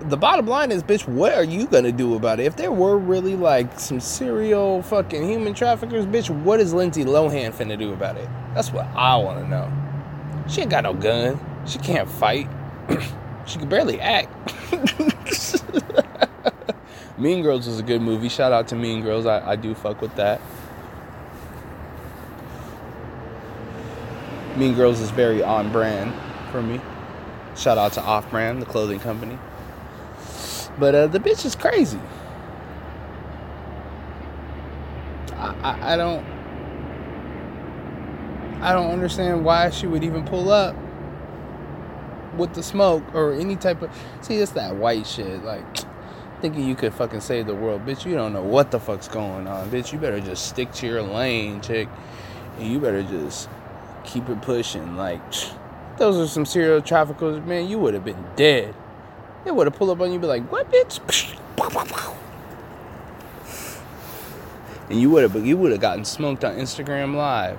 the 0.00 0.16
bottom 0.16 0.46
line 0.46 0.70
is, 0.70 0.82
bitch, 0.82 1.08
what 1.08 1.34
are 1.34 1.44
you 1.44 1.66
gonna 1.66 1.92
do 1.92 2.14
about 2.14 2.38
it? 2.38 2.46
If 2.46 2.56
there 2.56 2.72
were 2.72 2.96
really 2.96 3.34
like 3.34 3.80
some 3.80 3.98
serial 3.98 4.82
fucking 4.82 5.28
human 5.28 5.54
traffickers, 5.54 6.06
bitch, 6.06 6.30
what 6.30 6.60
is 6.60 6.72
Lindsay 6.72 7.04
Lohan 7.04 7.52
finna 7.52 7.76
do 7.76 7.92
about 7.92 8.16
it? 8.16 8.28
That's 8.54 8.72
what 8.72 8.86
I 8.94 9.16
wanna 9.16 9.48
know. 9.48 9.72
She 10.48 10.60
ain't 10.60 10.70
got 10.70 10.84
no 10.84 10.94
gun. 10.94 11.40
She 11.66 11.78
can't 11.80 12.08
fight. 12.08 12.48
she 13.46 13.58
could 13.58 13.68
barely 13.68 14.00
act. 14.00 14.32
mean 17.18 17.42
Girls 17.42 17.66
was 17.66 17.78
a 17.78 17.82
good 17.82 18.02
movie. 18.02 18.28
Shout 18.28 18.52
out 18.52 18.68
to 18.68 18.76
Mean 18.76 19.02
Girls. 19.02 19.26
I, 19.26 19.52
I 19.52 19.56
do 19.56 19.74
fuck 19.74 20.00
with 20.00 20.14
that. 20.16 20.40
Mean 24.56 24.74
Girls 24.74 25.00
is 25.00 25.10
very 25.10 25.42
on 25.42 25.72
brand 25.72 26.12
for 26.50 26.62
me. 26.62 26.80
Shout 27.56 27.78
out 27.78 27.92
to 27.92 28.02
Off 28.02 28.30
Brand, 28.30 28.62
the 28.62 28.66
clothing 28.66 29.00
company. 29.00 29.38
But 30.78 30.94
uh, 30.94 31.06
the 31.06 31.18
bitch 31.18 31.44
is 31.44 31.54
crazy. 31.54 32.00
I, 35.34 35.54
I, 35.62 35.94
I 35.94 35.96
don't 35.96 36.24
I 38.62 38.72
don't 38.72 38.92
understand 38.92 39.44
why 39.44 39.70
she 39.70 39.88
would 39.88 40.04
even 40.04 40.24
pull 40.24 40.50
up 40.50 40.76
with 42.36 42.54
the 42.54 42.62
smoke 42.62 43.02
or 43.14 43.32
any 43.32 43.56
type 43.56 43.82
of 43.82 43.90
see 44.20 44.36
it's 44.36 44.52
that 44.52 44.76
white 44.76 45.06
shit 45.06 45.42
like 45.44 45.64
thinking 46.40 46.66
you 46.66 46.74
could 46.74 46.92
fucking 46.92 47.20
save 47.20 47.46
the 47.46 47.54
world. 47.54 47.86
Bitch 47.86 48.04
you 48.04 48.14
don't 48.14 48.32
know 48.32 48.42
what 48.42 48.70
the 48.70 48.80
fuck's 48.80 49.08
going 49.08 49.46
on. 49.46 49.70
Bitch 49.70 49.92
you 49.92 49.98
better 49.98 50.20
just 50.20 50.48
stick 50.48 50.72
to 50.72 50.86
your 50.86 51.02
lane 51.02 51.60
chick. 51.60 51.88
And 52.58 52.70
you 52.70 52.80
better 52.80 53.02
just 53.02 53.48
keep 54.04 54.28
it 54.28 54.42
pushing. 54.42 54.96
Like 54.96 55.22
those 55.98 56.18
are 56.18 56.26
some 56.26 56.44
serial 56.44 56.82
traffickers. 56.82 57.44
Man 57.46 57.68
you 57.68 57.78
would 57.78 57.94
have 57.94 58.04
been 58.04 58.24
dead. 58.36 58.74
They 59.44 59.50
would 59.50 59.66
have 59.66 59.74
pulled 59.74 59.90
up 59.90 60.00
on 60.00 60.08
you 60.08 60.14
and 60.14 60.20
be 60.20 60.28
like, 60.28 60.50
what 60.50 60.70
bitch? 60.70 60.98
And 64.90 65.00
you 65.00 65.10
would 65.10 65.22
have 65.22 65.46
you 65.46 65.56
would 65.56 65.72
have 65.72 65.80
gotten 65.80 66.04
smoked 66.04 66.44
on 66.44 66.56
Instagram 66.56 67.14
live. 67.14 67.58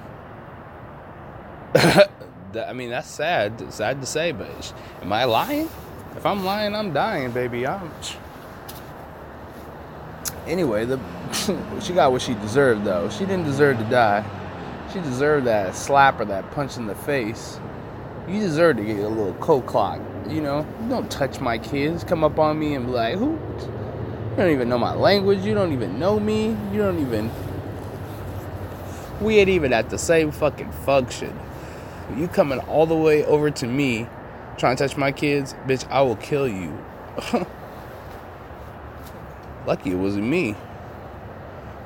That- 2.53 2.69
I 2.69 2.73
mean, 2.73 2.89
that's 2.89 3.07
sad. 3.07 3.71
Sad 3.73 3.99
to 4.01 4.07
say, 4.07 4.31
but 4.31 4.73
am 5.01 5.11
I 5.11 5.25
lying? 5.25 5.69
If 6.15 6.25
I'm 6.25 6.45
lying, 6.45 6.75
I'm 6.75 6.93
dying, 6.93 7.31
baby. 7.31 7.65
I'm. 7.65 7.91
Anyway, 10.45 10.85
the 10.85 10.99
she 11.81 11.93
got 11.93 12.11
what 12.11 12.21
she 12.21 12.35
deserved, 12.35 12.85
though. 12.85 13.09
She 13.09 13.19
didn't 13.25 13.45
deserve 13.45 13.77
to 13.79 13.83
die. 13.85 14.23
She 14.93 14.99
deserved 14.99 15.47
that 15.47 15.75
slap 15.75 16.19
or 16.19 16.25
that 16.25 16.49
punch 16.51 16.77
in 16.77 16.85
the 16.85 16.95
face. 16.95 17.59
You 18.27 18.39
deserve 18.39 18.77
to 18.77 18.83
get 18.83 18.99
a 18.99 19.07
little 19.07 19.33
cold 19.35 19.65
clock. 19.65 19.99
You 20.29 20.41
know, 20.41 20.67
don't 20.89 21.09
touch 21.09 21.39
my 21.39 21.57
kids. 21.57 22.03
Come 22.03 22.23
up 22.23 22.37
on 22.37 22.59
me 22.59 22.75
and 22.75 22.85
be 22.85 22.91
like, 22.91 23.17
who? 23.17 23.31
You 23.31 24.37
don't 24.37 24.51
even 24.51 24.69
know 24.69 24.77
my 24.77 24.93
language. 24.93 25.39
You 25.39 25.55
don't 25.55 25.73
even 25.73 25.97
know 25.97 26.19
me. 26.19 26.55
You 26.71 26.77
don't 26.77 26.99
even. 26.99 27.31
We 29.21 29.37
ain't 29.39 29.49
even 29.49 29.73
at 29.73 29.89
the 29.89 29.97
same 29.97 30.31
fucking 30.31 30.71
function. 30.71 31.37
You 32.17 32.27
coming 32.27 32.59
all 32.59 32.85
the 32.85 32.95
way 32.95 33.25
over 33.25 33.49
to 33.51 33.67
me, 33.67 34.07
trying 34.57 34.75
to 34.75 34.87
touch 34.87 34.97
my 34.97 35.11
kids, 35.11 35.55
bitch, 35.65 35.89
I 35.89 36.01
will 36.01 36.15
kill 36.17 36.47
you. 36.47 36.77
Lucky 39.65 39.91
it 39.91 39.95
wasn't 39.95 40.25
me. 40.25 40.55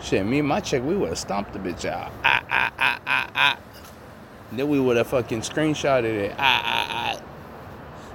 Shit, 0.02 0.26
me 0.26 0.40
and 0.40 0.48
my 0.48 0.60
chick, 0.60 0.84
we 0.84 0.96
would 0.96 1.10
have 1.10 1.18
stomped 1.18 1.54
the 1.54 1.60
bitch 1.60 1.86
out. 1.86 2.12
Ah, 2.24 2.44
ah, 2.50 2.74
ah, 2.78 3.00
ah, 3.08 3.30
ah. 3.36 3.60
Then 4.52 4.70
we 4.70 4.80
would 4.80 4.98
have 4.98 5.08
fucking 5.08 5.42
screenshotted 5.42 6.06
it. 6.06 6.36
Ah, 6.38 6.62
ah, 6.66 6.88
ah. 6.90 7.22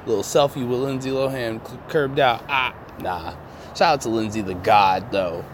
Little 0.06 0.22
selfie 0.22 0.66
with 0.66 0.80
Lindsay 0.80 1.10
Lohan 1.10 1.60
curbed 1.88 2.18
out. 2.18 2.44
Ah, 2.48 2.74
nah. 3.00 3.34
Shout 3.74 3.94
out 3.94 4.00
to 4.02 4.08
Lindsay 4.08 4.42
the 4.42 4.54
God, 4.54 5.10
though. 5.12 5.44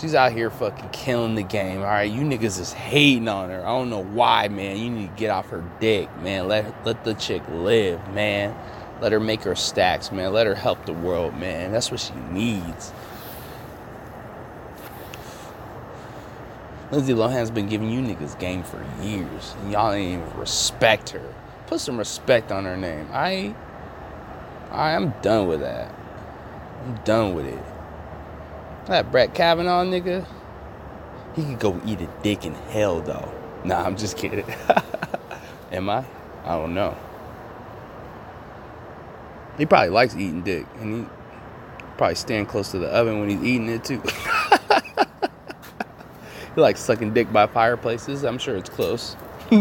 She's 0.00 0.14
out 0.14 0.30
here 0.30 0.48
fucking 0.48 0.90
killing 0.90 1.34
the 1.34 1.42
game. 1.42 1.78
All 1.78 1.86
right, 1.86 2.10
you 2.10 2.20
niggas 2.20 2.60
is 2.60 2.72
hating 2.72 3.26
on 3.26 3.50
her. 3.50 3.60
I 3.60 3.68
don't 3.68 3.90
know 3.90 4.04
why, 4.04 4.46
man. 4.46 4.76
You 4.76 4.90
need 4.90 5.08
to 5.08 5.16
get 5.16 5.30
off 5.30 5.48
her 5.48 5.64
dick, 5.80 6.08
man. 6.18 6.46
Let 6.46 6.86
let 6.86 7.02
the 7.02 7.14
chick 7.14 7.42
live, 7.50 8.00
man. 8.14 8.56
Let 9.00 9.10
her 9.10 9.18
make 9.18 9.42
her 9.42 9.56
stacks, 9.56 10.12
man. 10.12 10.32
Let 10.32 10.46
her 10.46 10.54
help 10.54 10.86
the 10.86 10.92
world, 10.92 11.36
man. 11.36 11.72
That's 11.72 11.90
what 11.90 11.98
she 11.98 12.14
needs. 12.30 12.92
Lindsay 16.92 17.12
Lohan's 17.12 17.50
been 17.50 17.68
giving 17.68 17.90
you 17.90 18.00
niggas 18.00 18.38
game 18.38 18.62
for 18.62 18.84
years, 19.02 19.54
and 19.62 19.72
y'all 19.72 19.92
ain't 19.92 20.22
even 20.22 20.38
respect 20.38 21.10
her. 21.10 21.34
Put 21.66 21.80
some 21.80 21.98
respect 21.98 22.52
on 22.52 22.64
her 22.64 22.76
name. 22.76 23.08
I, 23.12 23.54
I 24.70 24.92
am 24.92 25.12
done 25.22 25.48
with 25.48 25.60
that. 25.60 25.92
I'm 26.86 26.94
done 27.04 27.34
with 27.34 27.46
it. 27.46 27.62
That 28.88 29.12
Brett 29.12 29.34
Kavanaugh 29.34 29.84
nigga, 29.84 30.26
he 31.36 31.44
could 31.44 31.60
go 31.60 31.80
eat 31.84 32.00
a 32.00 32.08
dick 32.22 32.46
in 32.46 32.54
hell 32.54 33.02
though. 33.02 33.30
Nah, 33.62 33.84
I'm 33.84 33.98
just 33.98 34.16
kidding. 34.16 34.46
Am 35.72 35.90
I? 35.90 36.06
I 36.44 36.56
don't 36.56 36.72
know. 36.72 36.96
He 39.58 39.66
probably 39.66 39.90
likes 39.90 40.14
eating 40.14 40.42
dick, 40.42 40.64
and 40.80 41.04
he 41.04 41.10
probably 41.98 42.14
stand 42.14 42.48
close 42.48 42.70
to 42.70 42.78
the 42.78 42.88
oven 42.88 43.20
when 43.20 43.28
he's 43.28 43.42
eating 43.42 43.68
it 43.68 43.84
too. 43.84 44.00
he 46.54 46.60
likes 46.60 46.80
sucking 46.80 47.12
dick 47.12 47.30
by 47.30 47.46
fireplaces. 47.46 48.24
I'm 48.24 48.38
sure 48.38 48.56
it's 48.56 48.70
close. 48.70 49.16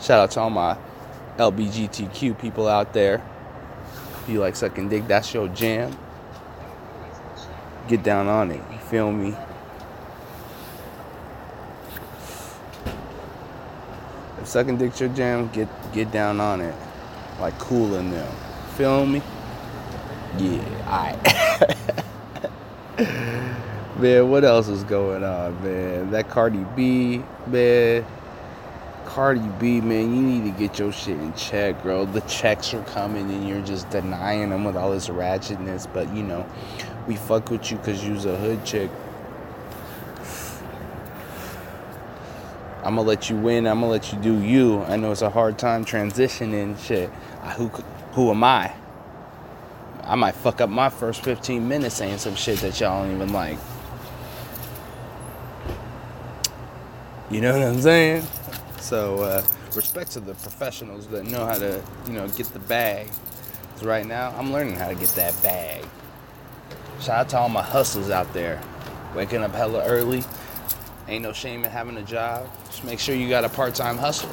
Shout 0.00 0.20
out 0.20 0.30
to 0.32 0.40
all 0.40 0.50
my 0.50 0.76
LBGTQ 1.38 2.38
people 2.38 2.68
out 2.68 2.92
there. 2.92 3.22
You 4.28 4.40
like 4.40 4.56
sucking 4.56 4.90
dick, 4.90 5.08
that's 5.08 5.32
your 5.32 5.48
jam. 5.48 5.96
Get 7.88 8.02
down 8.02 8.28
on 8.28 8.50
it. 8.50 8.60
You 8.70 8.78
feel 8.78 9.10
me? 9.10 9.34
If 14.38 14.46
sucking 14.46 14.76
dick's 14.76 15.00
your 15.00 15.08
jam, 15.08 15.48
get 15.48 15.66
get 15.94 16.12
down 16.12 16.40
on 16.40 16.60
it. 16.60 16.74
Like 17.40 17.58
cool 17.58 17.94
in 17.94 18.10
them. 18.10 18.30
Feel 18.76 19.06
me? 19.06 19.22
Yeah, 20.36 20.60
alright. 20.86 21.18
man, 23.98 24.28
what 24.30 24.44
else 24.44 24.68
is 24.68 24.84
going 24.84 25.24
on, 25.24 25.62
man? 25.64 26.10
That 26.10 26.28
Cardi 26.28 26.66
B, 26.76 27.24
man. 27.46 28.04
Cardi 29.08 29.40
B, 29.58 29.80
man, 29.80 30.14
you 30.14 30.20
need 30.20 30.52
to 30.52 30.58
get 30.58 30.78
your 30.78 30.92
shit 30.92 31.18
in 31.18 31.32
check, 31.32 31.82
bro. 31.82 32.04
The 32.04 32.20
checks 32.22 32.74
are 32.74 32.82
coming 32.84 33.30
and 33.30 33.48
you're 33.48 33.62
just 33.62 33.88
denying 33.88 34.50
them 34.50 34.64
with 34.64 34.76
all 34.76 34.90
this 34.90 35.08
ratchetness. 35.08 35.90
But, 35.92 36.14
you 36.14 36.22
know, 36.22 36.46
we 37.06 37.16
fuck 37.16 37.50
with 37.50 37.70
you 37.70 37.78
because 37.78 38.06
you's 38.06 38.26
a 38.26 38.36
hood 38.36 38.66
chick. 38.66 38.90
I'm 42.84 42.96
gonna 42.96 43.08
let 43.08 43.30
you 43.30 43.36
win. 43.36 43.66
I'm 43.66 43.80
gonna 43.80 43.92
let 43.92 44.12
you 44.12 44.18
do 44.18 44.42
you. 44.42 44.82
I 44.82 44.96
know 44.96 45.10
it's 45.10 45.22
a 45.22 45.30
hard 45.30 45.58
time 45.58 45.86
transitioning. 45.86 46.78
Shit, 46.78 47.10
I, 47.42 47.52
who 47.54 47.68
who 48.12 48.30
am 48.30 48.44
I? 48.44 48.72
I 50.04 50.16
might 50.16 50.34
fuck 50.34 50.60
up 50.60 50.70
my 50.70 50.90
first 50.90 51.22
15 51.24 51.66
minutes 51.66 51.96
saying 51.96 52.18
some 52.18 52.34
shit 52.34 52.58
that 52.60 52.78
y'all 52.78 53.04
don't 53.04 53.14
even 53.14 53.32
like. 53.32 53.58
You 57.30 57.40
know 57.40 57.58
what 57.58 57.66
I'm 57.66 57.80
saying? 57.80 58.26
So, 58.80 59.22
uh, 59.22 59.42
respect 59.74 60.12
to 60.12 60.20
the 60.20 60.34
professionals 60.34 61.06
that 61.08 61.26
know 61.26 61.44
how 61.44 61.58
to, 61.58 61.82
you 62.06 62.12
know, 62.12 62.28
get 62.28 62.46
the 62.48 62.60
bag. 62.60 63.08
Cause 63.74 63.84
right 63.84 64.06
now, 64.06 64.34
I'm 64.36 64.52
learning 64.52 64.76
how 64.76 64.88
to 64.88 64.94
get 64.94 65.08
that 65.10 65.40
bag. 65.42 65.84
Shout 67.00 67.18
out 67.18 67.28
to 67.30 67.38
all 67.38 67.48
my 67.48 67.62
hustlers 67.62 68.10
out 68.10 68.32
there, 68.32 68.60
waking 69.14 69.42
up 69.42 69.54
hella 69.54 69.84
early. 69.84 70.24
Ain't 71.06 71.22
no 71.22 71.32
shame 71.32 71.64
in 71.64 71.70
having 71.70 71.96
a 71.96 72.02
job. 72.02 72.48
Just 72.66 72.84
make 72.84 72.98
sure 72.98 73.14
you 73.14 73.28
got 73.28 73.44
a 73.44 73.48
part-time 73.48 73.98
hustle. 73.98 74.30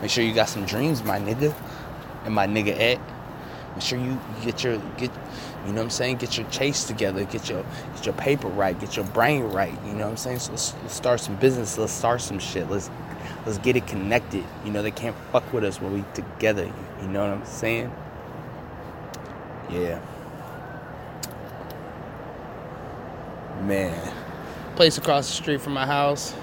Make 0.00 0.10
sure 0.10 0.22
you 0.22 0.34
got 0.34 0.48
some 0.48 0.64
dreams, 0.66 1.02
my 1.02 1.18
nigga, 1.18 1.54
and 2.24 2.34
my 2.34 2.46
nigga 2.46 2.78
Ed. 2.78 3.00
Make 3.74 3.82
sure 3.82 3.98
you 3.98 4.18
get 4.42 4.62
your 4.62 4.78
get, 4.96 5.10
you 5.66 5.72
know 5.72 5.78
what 5.78 5.84
I'm 5.84 5.90
saying. 5.90 6.16
Get 6.16 6.38
your 6.38 6.48
chase 6.48 6.84
together. 6.84 7.24
Get 7.24 7.48
your 7.48 7.64
get 7.94 8.06
your 8.06 8.14
paper 8.14 8.48
right. 8.48 8.78
Get 8.78 8.96
your 8.96 9.04
brain 9.06 9.44
right. 9.44 9.74
You 9.86 9.92
know 9.92 10.04
what 10.04 10.10
I'm 10.10 10.16
saying. 10.16 10.38
So 10.38 10.52
let's, 10.52 10.74
let's 10.82 10.94
start 10.94 11.20
some 11.20 11.36
business. 11.36 11.76
Let's 11.76 11.92
start 11.92 12.20
some 12.20 12.38
shit. 12.38 12.70
Let's 12.70 12.88
let's 13.46 13.58
get 13.58 13.76
it 13.76 13.86
connected. 13.86 14.44
You 14.64 14.72
know 14.72 14.82
they 14.82 14.90
can't 14.90 15.16
fuck 15.32 15.50
with 15.52 15.64
us 15.64 15.80
when 15.80 15.94
we 15.94 16.04
together. 16.12 16.70
You 17.00 17.08
know 17.08 17.20
what 17.20 17.30
I'm 17.30 17.46
saying? 17.46 17.90
Yeah. 19.70 20.00
Man, 23.62 24.14
place 24.74 24.98
across 24.98 25.28
the 25.28 25.32
street 25.32 25.60
from 25.60 25.72
my 25.72 25.86
house 25.86 26.34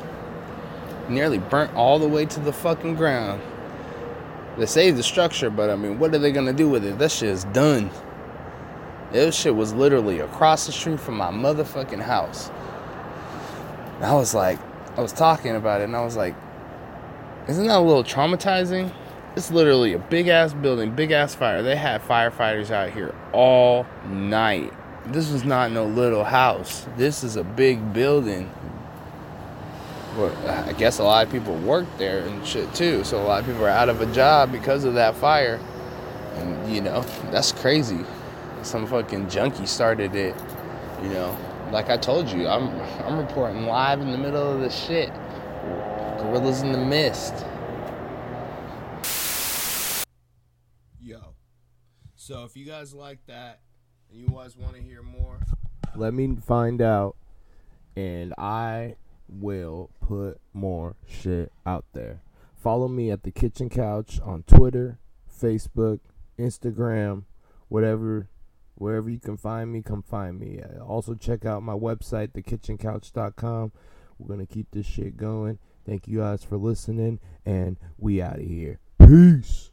nearly 1.09 1.37
burnt 1.37 1.73
all 1.75 1.99
the 1.99 2.07
way 2.07 2.25
to 2.25 2.39
the 2.39 2.53
fucking 2.53 2.95
ground. 2.95 3.41
They 4.57 4.65
saved 4.65 4.97
the 4.97 5.03
structure, 5.03 5.49
but 5.49 5.69
I 5.69 5.75
mean, 5.75 5.99
what 5.99 6.13
are 6.13 6.19
they 6.19 6.31
gonna 6.31 6.53
do 6.53 6.69
with 6.69 6.85
it? 6.85 6.97
That 6.99 7.11
shit 7.11 7.29
is 7.29 7.43
done. 7.45 7.89
This 9.11 9.35
shit 9.35 9.55
was 9.55 9.73
literally 9.73 10.19
across 10.19 10.65
the 10.65 10.71
street 10.71 10.99
from 10.99 11.17
my 11.17 11.29
motherfucking 11.29 12.01
house. 12.01 12.49
And 13.95 14.05
I 14.05 14.13
was 14.13 14.33
like, 14.33 14.59
I 14.97 15.01
was 15.01 15.13
talking 15.13 15.55
about 15.55 15.81
it, 15.81 15.85
and 15.85 15.95
I 15.95 16.03
was 16.03 16.15
like, 16.15 16.35
isn't 17.47 17.67
that 17.67 17.77
a 17.77 17.81
little 17.81 18.03
traumatizing? 18.03 18.93
It's 19.35 19.51
literally 19.51 19.93
a 19.93 19.99
big 19.99 20.27
ass 20.27 20.53
building, 20.53 20.95
big 20.95 21.11
ass 21.11 21.33
fire. 21.33 21.63
They 21.63 21.75
had 21.75 22.01
firefighters 22.01 22.71
out 22.71 22.91
here 22.91 23.13
all 23.33 23.85
night. 24.07 24.71
This 25.07 25.31
was 25.31 25.43
not 25.43 25.71
no 25.71 25.85
little 25.85 26.23
house. 26.23 26.87
This 26.95 27.23
is 27.23 27.35
a 27.35 27.43
big 27.43 27.93
building. 27.93 28.49
Well, 30.15 30.31
I 30.67 30.73
guess 30.73 30.99
a 30.99 31.03
lot 31.03 31.25
of 31.25 31.31
people 31.31 31.55
work 31.57 31.87
there 31.97 32.19
and 32.19 32.45
shit 32.45 32.73
too. 32.73 33.03
So 33.03 33.19
a 33.19 33.25
lot 33.25 33.39
of 33.41 33.47
people 33.47 33.65
are 33.65 33.69
out 33.69 33.89
of 33.89 33.99
a 34.01 34.05
job 34.13 34.51
because 34.51 34.83
of 34.83 34.93
that 34.93 35.15
fire. 35.15 35.59
And 36.35 36.73
you 36.73 36.81
know, 36.81 37.01
that's 37.31 37.51
crazy. 37.51 37.99
Some 38.61 38.85
fucking 38.87 39.29
junkie 39.29 39.65
started 39.65 40.15
it. 40.15 40.35
You 41.01 41.09
know, 41.09 41.37
like 41.71 41.89
I 41.89 41.97
told 41.97 42.29
you, 42.29 42.47
I'm 42.47 42.69
I'm 43.03 43.17
reporting 43.17 43.65
live 43.65 43.99
in 43.99 44.11
the 44.11 44.17
middle 44.17 44.53
of 44.53 44.61
the 44.61 44.69
shit. 44.69 45.11
Gorillas 46.23 46.61
in 46.61 46.71
the 46.71 46.77
mist. 46.77 47.33
Yo. 51.01 51.35
So 52.15 52.45
if 52.45 52.55
you 52.55 52.65
guys 52.65 52.93
like 52.93 53.19
that 53.27 53.59
and 54.09 54.21
you 54.21 54.27
guys 54.29 54.55
want 54.55 54.75
to 54.75 54.81
hear 54.81 55.03
more, 55.03 55.41
let 55.97 56.13
me 56.13 56.37
find 56.37 56.81
out 56.81 57.17
and 57.97 58.33
I 58.37 58.95
will 59.27 59.89
put 59.99 60.39
more 60.53 60.95
shit 61.05 61.51
out 61.65 61.83
there. 61.91 62.21
Follow 62.55 62.87
me 62.87 63.11
at 63.11 63.23
the 63.23 63.31
kitchen 63.31 63.69
couch 63.69 64.21
on 64.23 64.43
Twitter, 64.43 64.99
Facebook, 65.29 65.99
Instagram, 66.39 67.23
whatever 67.67 68.29
wherever 68.75 69.09
you 69.09 69.19
can 69.19 69.35
find 69.35 69.73
me, 69.73 69.81
come 69.81 70.01
find 70.01 70.39
me. 70.39 70.61
Uh, 70.61 70.81
also 70.83 71.15
check 71.15 71.45
out 71.45 71.63
my 71.63 71.73
website 71.73 72.29
thekitchencouch.com. 72.29 73.73
We're 74.17 74.33
going 74.33 74.47
to 74.47 74.51
keep 74.51 74.71
this 74.71 74.85
shit 74.85 75.17
going. 75.17 75.59
Thank 75.85 76.07
you 76.07 76.19
guys 76.19 76.43
for 76.43 76.57
listening 76.57 77.19
and 77.45 77.77
we 77.97 78.21
out 78.21 78.39
of 78.39 78.45
here. 78.45 78.79
Peace. 78.99 79.72